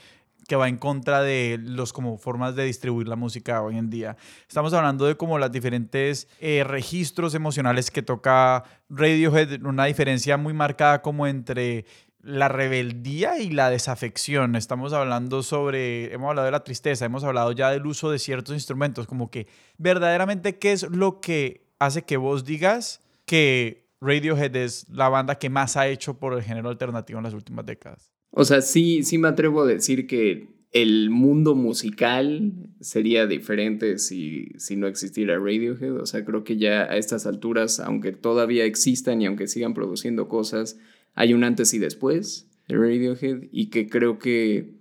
[0.53, 4.19] que va en contra de los como formas de distribuir la música hoy en día.
[4.47, 10.53] Estamos hablando de como las diferentes eh, registros emocionales que toca Radiohead, una diferencia muy
[10.53, 11.87] marcada como entre
[12.21, 14.55] la rebeldía y la desafección.
[14.55, 18.55] Estamos hablando sobre, hemos hablado de la tristeza, hemos hablado ya del uso de ciertos
[18.55, 19.47] instrumentos, como que
[19.79, 25.49] verdaderamente qué es lo que hace que vos digas que Radiohead es la banda que
[25.49, 28.12] más ha hecho por el género alternativo en las últimas décadas.
[28.33, 34.49] O sea, sí, sí me atrevo a decir que el mundo musical sería diferente si,
[34.57, 36.01] si no existiera Radiohead.
[36.01, 40.29] O sea, creo que ya a estas alturas, aunque todavía existan y aunque sigan produciendo
[40.29, 40.79] cosas,
[41.15, 44.79] hay un antes y después de Radiohead y que creo que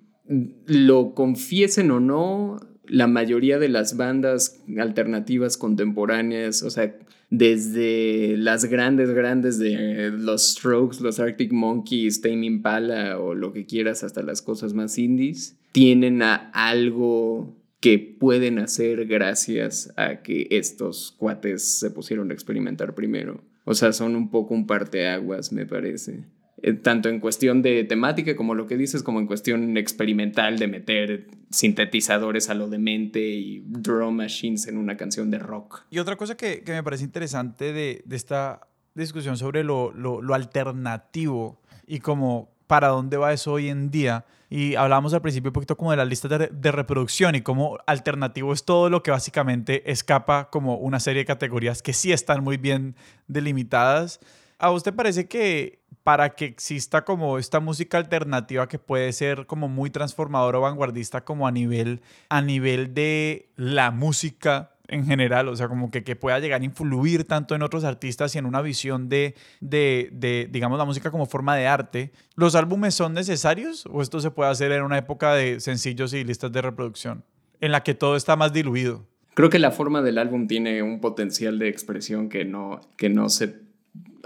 [0.66, 2.58] lo confiesen o no,
[2.92, 6.94] la mayoría de las bandas alternativas contemporáneas, o sea,
[7.30, 13.66] desde las grandes, grandes de los Strokes, los Arctic Monkeys, Tame Impala o lo que
[13.66, 20.48] quieras, hasta las cosas más indies, tienen a algo que pueden hacer gracias a que
[20.52, 23.42] estos cuates se pusieron a experimentar primero.
[23.64, 26.26] O sea, son un poco un parteaguas, me parece.
[26.64, 30.68] Eh, tanto en cuestión de temática como lo que dices, como en cuestión experimental de
[30.68, 35.84] meter sintetizadores a lo demente y drum machines en una canción de rock.
[35.90, 40.22] Y otra cosa que, que me parece interesante de, de esta discusión sobre lo, lo,
[40.22, 44.26] lo alternativo y como para dónde va eso hoy en día.
[44.50, 47.80] Y hablábamos al principio un poquito como de las listas de, de, reproducción y cómo
[47.88, 52.44] alternativo es todo lo que básicamente escapa como una serie de categorías que sí están
[52.44, 52.96] muy bien
[53.28, 54.20] delimitadas.
[54.60, 59.70] ¿A usted parece que para que exista como esta música alternativa que puede ser como
[59.70, 65.56] muy transformadora o vanguardista como a nivel, a nivel de la música en general, o
[65.56, 68.62] sea, como que, que pueda llegar a influir tanto en otros artistas y en una
[68.62, 73.86] visión de, de, de, digamos, la música como forma de arte, ¿los álbumes son necesarios
[73.90, 77.24] o esto se puede hacer en una época de sencillos y listas de reproducción,
[77.62, 79.08] en la que todo está más diluido?
[79.34, 83.30] Creo que la forma del álbum tiene un potencial de expresión que no, que no
[83.30, 83.62] se...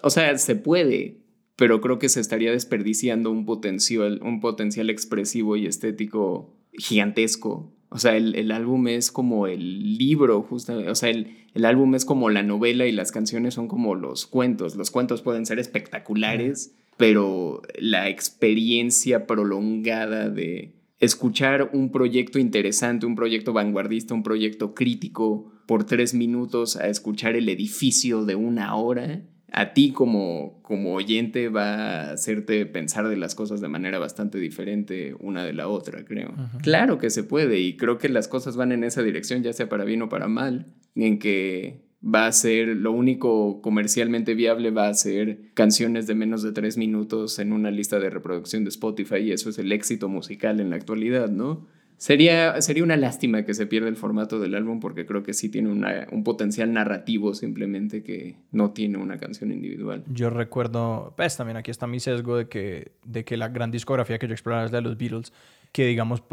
[0.01, 1.17] O sea, se puede,
[1.55, 7.71] pero creo que se estaría desperdiciando un potencial, un potencial expresivo y estético gigantesco.
[7.89, 10.89] O sea, el, el álbum es como el libro, justamente.
[10.89, 14.25] O sea, el, el, álbum es como la novela y las canciones son como los
[14.25, 14.75] cuentos.
[14.75, 23.15] Los cuentos pueden ser espectaculares, pero la experiencia prolongada de escuchar un proyecto interesante, un
[23.15, 29.23] proyecto vanguardista, un proyecto crítico por tres minutos a escuchar el edificio de una hora
[29.57, 34.37] a ti como, como oyente va a hacerte pensar de las cosas de manera bastante
[34.37, 36.31] diferente una de la otra, creo.
[36.31, 36.61] Uh -huh.
[36.61, 39.69] Claro que se puede y creo que las cosas van en esa dirección, ya sea
[39.69, 44.89] para bien o para mal, en que va a ser, lo único comercialmente viable va
[44.89, 49.19] a ser canciones de menos de tres minutos en una lista de reproducción de Spotify
[49.19, 51.65] y eso es el éxito musical en la actualidad, ¿no?
[51.97, 55.49] Sería, sería una lástima que se pierda el formato del álbum porque creo que sí
[55.49, 60.03] tiene una, un potencial narrativo simplemente que no tiene una canción individual.
[60.07, 64.19] Yo recuerdo, pues también aquí está mi sesgo de que, de que la gran discografía
[64.19, 65.31] que yo exploraba es la de los Beatles,
[65.71, 66.23] que digamos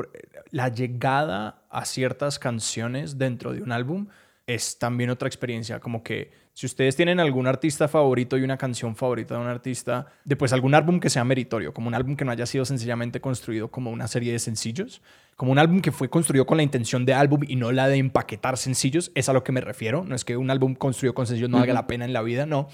[0.50, 4.06] la llegada a ciertas canciones dentro de un álbum
[4.46, 8.94] es también otra experiencia, como que si ustedes tienen algún artista favorito y una canción
[8.94, 12.32] favorita de un artista, después algún álbum que sea meritorio, como un álbum que no
[12.32, 15.00] haya sido sencillamente construido como una serie de sencillos,
[15.36, 17.96] como un álbum que fue construido con la intención de álbum y no la de
[17.96, 21.26] empaquetar sencillos, es a lo que me refiero, no es que un álbum construido con
[21.26, 22.68] sencillos no haga la pena en la vida, no.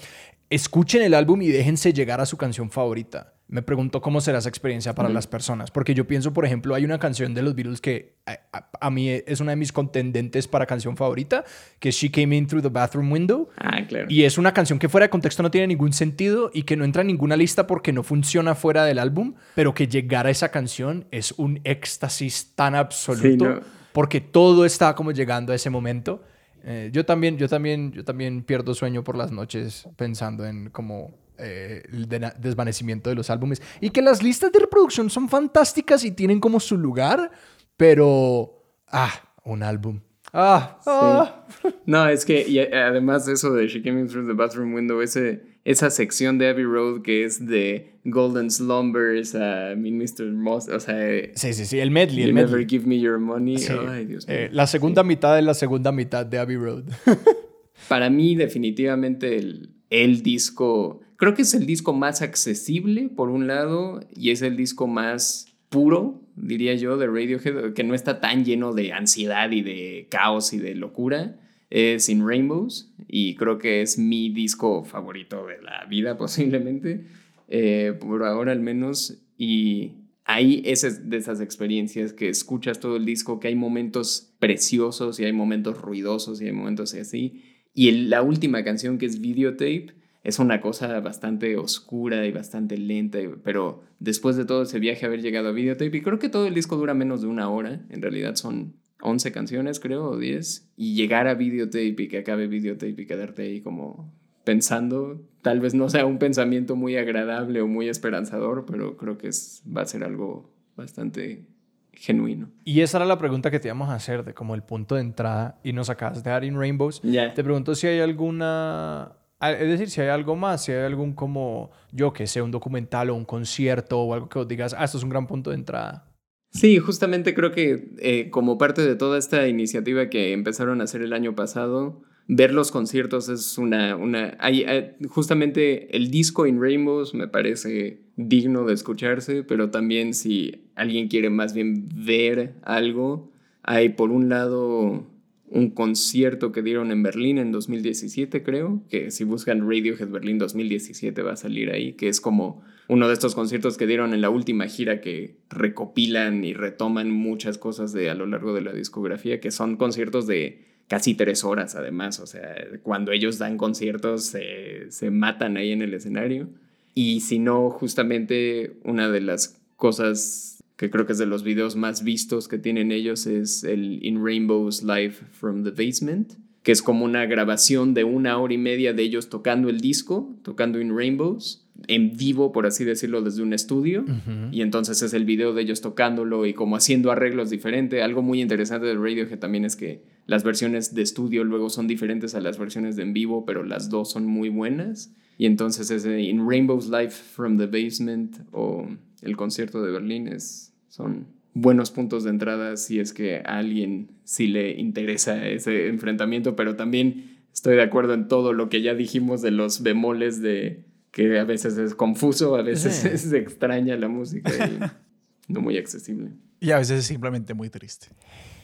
[0.49, 3.33] Escuchen el álbum y déjense llegar a su canción favorita.
[3.49, 6.85] Me pregunto cómo será esa experiencia para las personas, porque yo pienso, por ejemplo, hay
[6.85, 10.47] una canción de los Beatles que a, a, a, mí es una de mis contendentes
[10.47, 11.43] para canción favorita,
[11.79, 13.49] que es She Came In Through the Bathroom Window.
[13.57, 14.05] Ah, claro.
[14.07, 16.85] Y es una canción que fuera de contexto no tiene ningún sentido y que no
[16.85, 20.49] entra en ninguna lista porque no funciona fuera del álbum, pero que llegar a esa
[20.51, 23.61] canción es un éxtasis tan absoluto, sí, no.
[23.93, 26.21] porque todo está como llegando a ese momento.
[26.63, 31.15] Eh, yo también, yo también, yo también pierdo sueño por las noches pensando en como
[31.39, 36.03] eh, el de desvanecimiento de los álbumes y que las listas de reproducción son fantásticas
[36.03, 37.31] y tienen como su lugar,
[37.77, 39.11] pero ah,
[39.43, 40.01] un álbum.
[40.33, 40.89] Ah, sí.
[40.91, 41.45] ah.
[41.85, 45.01] No, es que y además de eso de She Came In Through the Bathroom Window,
[45.01, 50.31] ese, esa sección de Abbey Road que es de Golden Slumbers a uh, Mr.
[50.31, 50.95] Moss, o sea...
[51.33, 52.23] Sí, sí, sí, el medley.
[52.23, 52.67] You el Never medley.
[52.67, 53.57] Give Me Your Money.
[53.57, 53.73] Sí.
[53.87, 54.37] Ay, Dios mío.
[54.37, 56.83] Eh, la segunda mitad de la segunda mitad de Abbey Road.
[57.87, 61.01] Para mí, definitivamente, el, el disco...
[61.19, 65.53] Creo que es el disco más accesible, por un lado, y es el disco más
[65.67, 70.53] puro, diría yo, de Radiohead, que no está tan lleno de ansiedad y de caos
[70.53, 71.37] y de locura.
[71.69, 77.05] Es In Rainbows y creo que es mi disco favorito de la vida posiblemente,
[77.49, 79.21] eh, por ahora al menos.
[79.37, 79.91] Y
[80.23, 85.25] ahí es de esas experiencias que escuchas todo el disco, que hay momentos preciosos y
[85.25, 87.43] hay momentos ruidosos y hay momentos así.
[87.73, 92.77] Y el, la última canción que es Videotape es una cosa bastante oscura y bastante
[92.77, 96.45] lenta, pero después de todo ese viaje haber llegado a Videotape, y creo que todo
[96.45, 100.71] el disco dura menos de una hora, en realidad son 11 canciones creo, o 10,
[100.75, 104.13] y llegar a Videotape y que acabe Videotape y quedarte ahí como
[104.43, 109.27] pensando, tal vez no sea un pensamiento muy agradable o muy esperanzador, pero creo que
[109.27, 111.45] es, va a ser algo bastante
[111.93, 112.49] genuino.
[112.63, 115.01] Y esa era la pregunta que te íbamos a hacer, de como el punto de
[115.01, 117.01] entrada, y nos acabas de dar en Rainbows.
[117.01, 117.33] Yeah.
[117.33, 121.71] Te pregunto si hay alguna es decir, si hay algo más, si hay algún como,
[121.91, 124.97] yo que sé, un documental o un concierto o algo que os digas, ah, esto
[124.97, 126.05] es un gran punto de entrada.
[126.51, 131.01] Sí, justamente creo que eh, como parte de toda esta iniciativa que empezaron a hacer
[131.01, 133.95] el año pasado, ver los conciertos es una...
[133.95, 134.65] una hay,
[135.09, 141.29] justamente el disco In Rainbows me parece digno de escucharse, pero también si alguien quiere
[141.29, 143.31] más bien ver algo,
[143.63, 145.07] hay por un lado
[145.51, 151.21] un concierto que dieron en Berlín en 2017, creo, que si buscan Radiohead Berlín 2017
[151.21, 154.29] va a salir ahí, que es como uno de estos conciertos que dieron en la
[154.29, 159.39] última gira que recopilan y retoman muchas cosas de a lo largo de la discografía,
[159.39, 164.91] que son conciertos de casi tres horas además, o sea, cuando ellos dan conciertos se,
[164.91, 166.49] se matan ahí en el escenario.
[166.95, 171.75] Y si no, justamente una de las cosas que creo que es de los videos
[171.75, 176.81] más vistos que tienen ellos, es el In Rainbows Live from the Basement, que es
[176.81, 180.95] como una grabación de una hora y media de ellos tocando el disco, tocando In
[180.95, 184.05] Rainbows, en vivo, por así decirlo, desde un estudio.
[184.53, 188.01] Y entonces es el video de ellos tocándolo y como haciendo arreglos diferentes.
[188.01, 191.87] Algo muy interesante del radio que también es que las versiones de estudio luego son
[191.87, 195.13] diferentes a las versiones de en vivo, pero las dos son muy buenas.
[195.37, 198.87] Y entonces ese In Rainbows Live from the Basement o
[199.21, 204.11] el concierto de Berlín es, son buenos puntos de entrada si es que a alguien
[204.23, 208.93] sí le interesa ese enfrentamiento, pero también estoy de acuerdo en todo lo que ya
[208.93, 214.07] dijimos de los bemoles de que a veces es confuso, a veces es extraña la
[214.07, 214.79] música y
[215.51, 216.31] no muy accesible.
[216.59, 218.07] Y a veces es simplemente muy triste.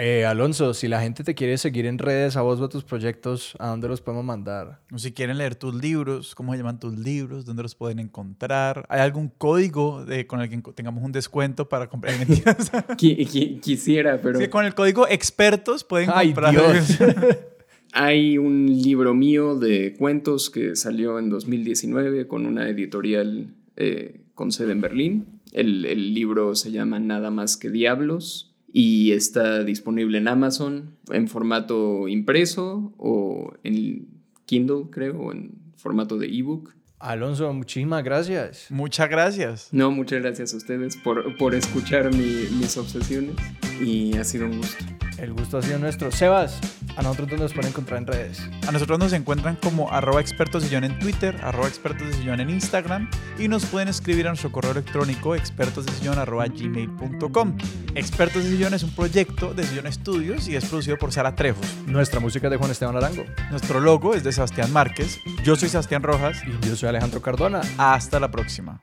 [0.02, 2.84] Eh, Alonso, si la gente te quiere seguir en redes, a vos o a tus
[2.84, 4.80] proyectos, ¿a dónde los podemos mandar?
[4.90, 7.44] O si quieren leer tus libros, ¿cómo se llaman tus libros?
[7.44, 8.86] ¿Dónde los pueden encontrar?
[8.88, 12.72] ¿Hay algún código de, con el que tengamos un descuento para comprar mentiras?
[12.96, 14.38] Quisiera, pero...
[14.38, 16.54] Sí, con el código expertos pueden comprar.
[17.92, 24.50] Hay un libro mío de cuentos que salió en 2019 con una editorial eh, con
[24.50, 25.26] sede en Berlín.
[25.52, 31.28] El, el libro se llama Nada más que Diablos y está disponible en Amazon en
[31.28, 34.08] formato impreso o en
[34.46, 36.74] Kindle, creo, o en formato de ebook.
[36.98, 38.66] Alonso, muchísimas gracias.
[38.70, 39.68] Muchas gracias.
[39.72, 43.36] No, muchas gracias a ustedes por, por escuchar mis obsesiones
[43.80, 44.84] y ha sido un gusto.
[45.20, 46.10] El gusto ha sido nuestro.
[46.10, 46.58] Sebas,
[46.96, 48.48] ¿a nosotros dónde nos pueden encontrar en redes?
[48.66, 52.48] A nosotros nos encuentran como arroba expertos sillón en Twitter, arroba expertos de sillón en
[52.48, 57.58] Instagram y nos pueden escribir a nuestro correo electrónico expertos de sillón arroba gmail.com.
[57.94, 61.66] Expertos de sillón es un proyecto de Sillón Estudios y es producido por Sara Trejos.
[61.86, 63.24] Nuestra música es de Juan Esteban Arango.
[63.50, 65.18] Nuestro logo es de Sebastián Márquez.
[65.44, 66.42] Yo soy Sebastián Rojas.
[66.46, 67.60] Y yo soy Alejandro Cardona.
[67.76, 68.82] Hasta la próxima.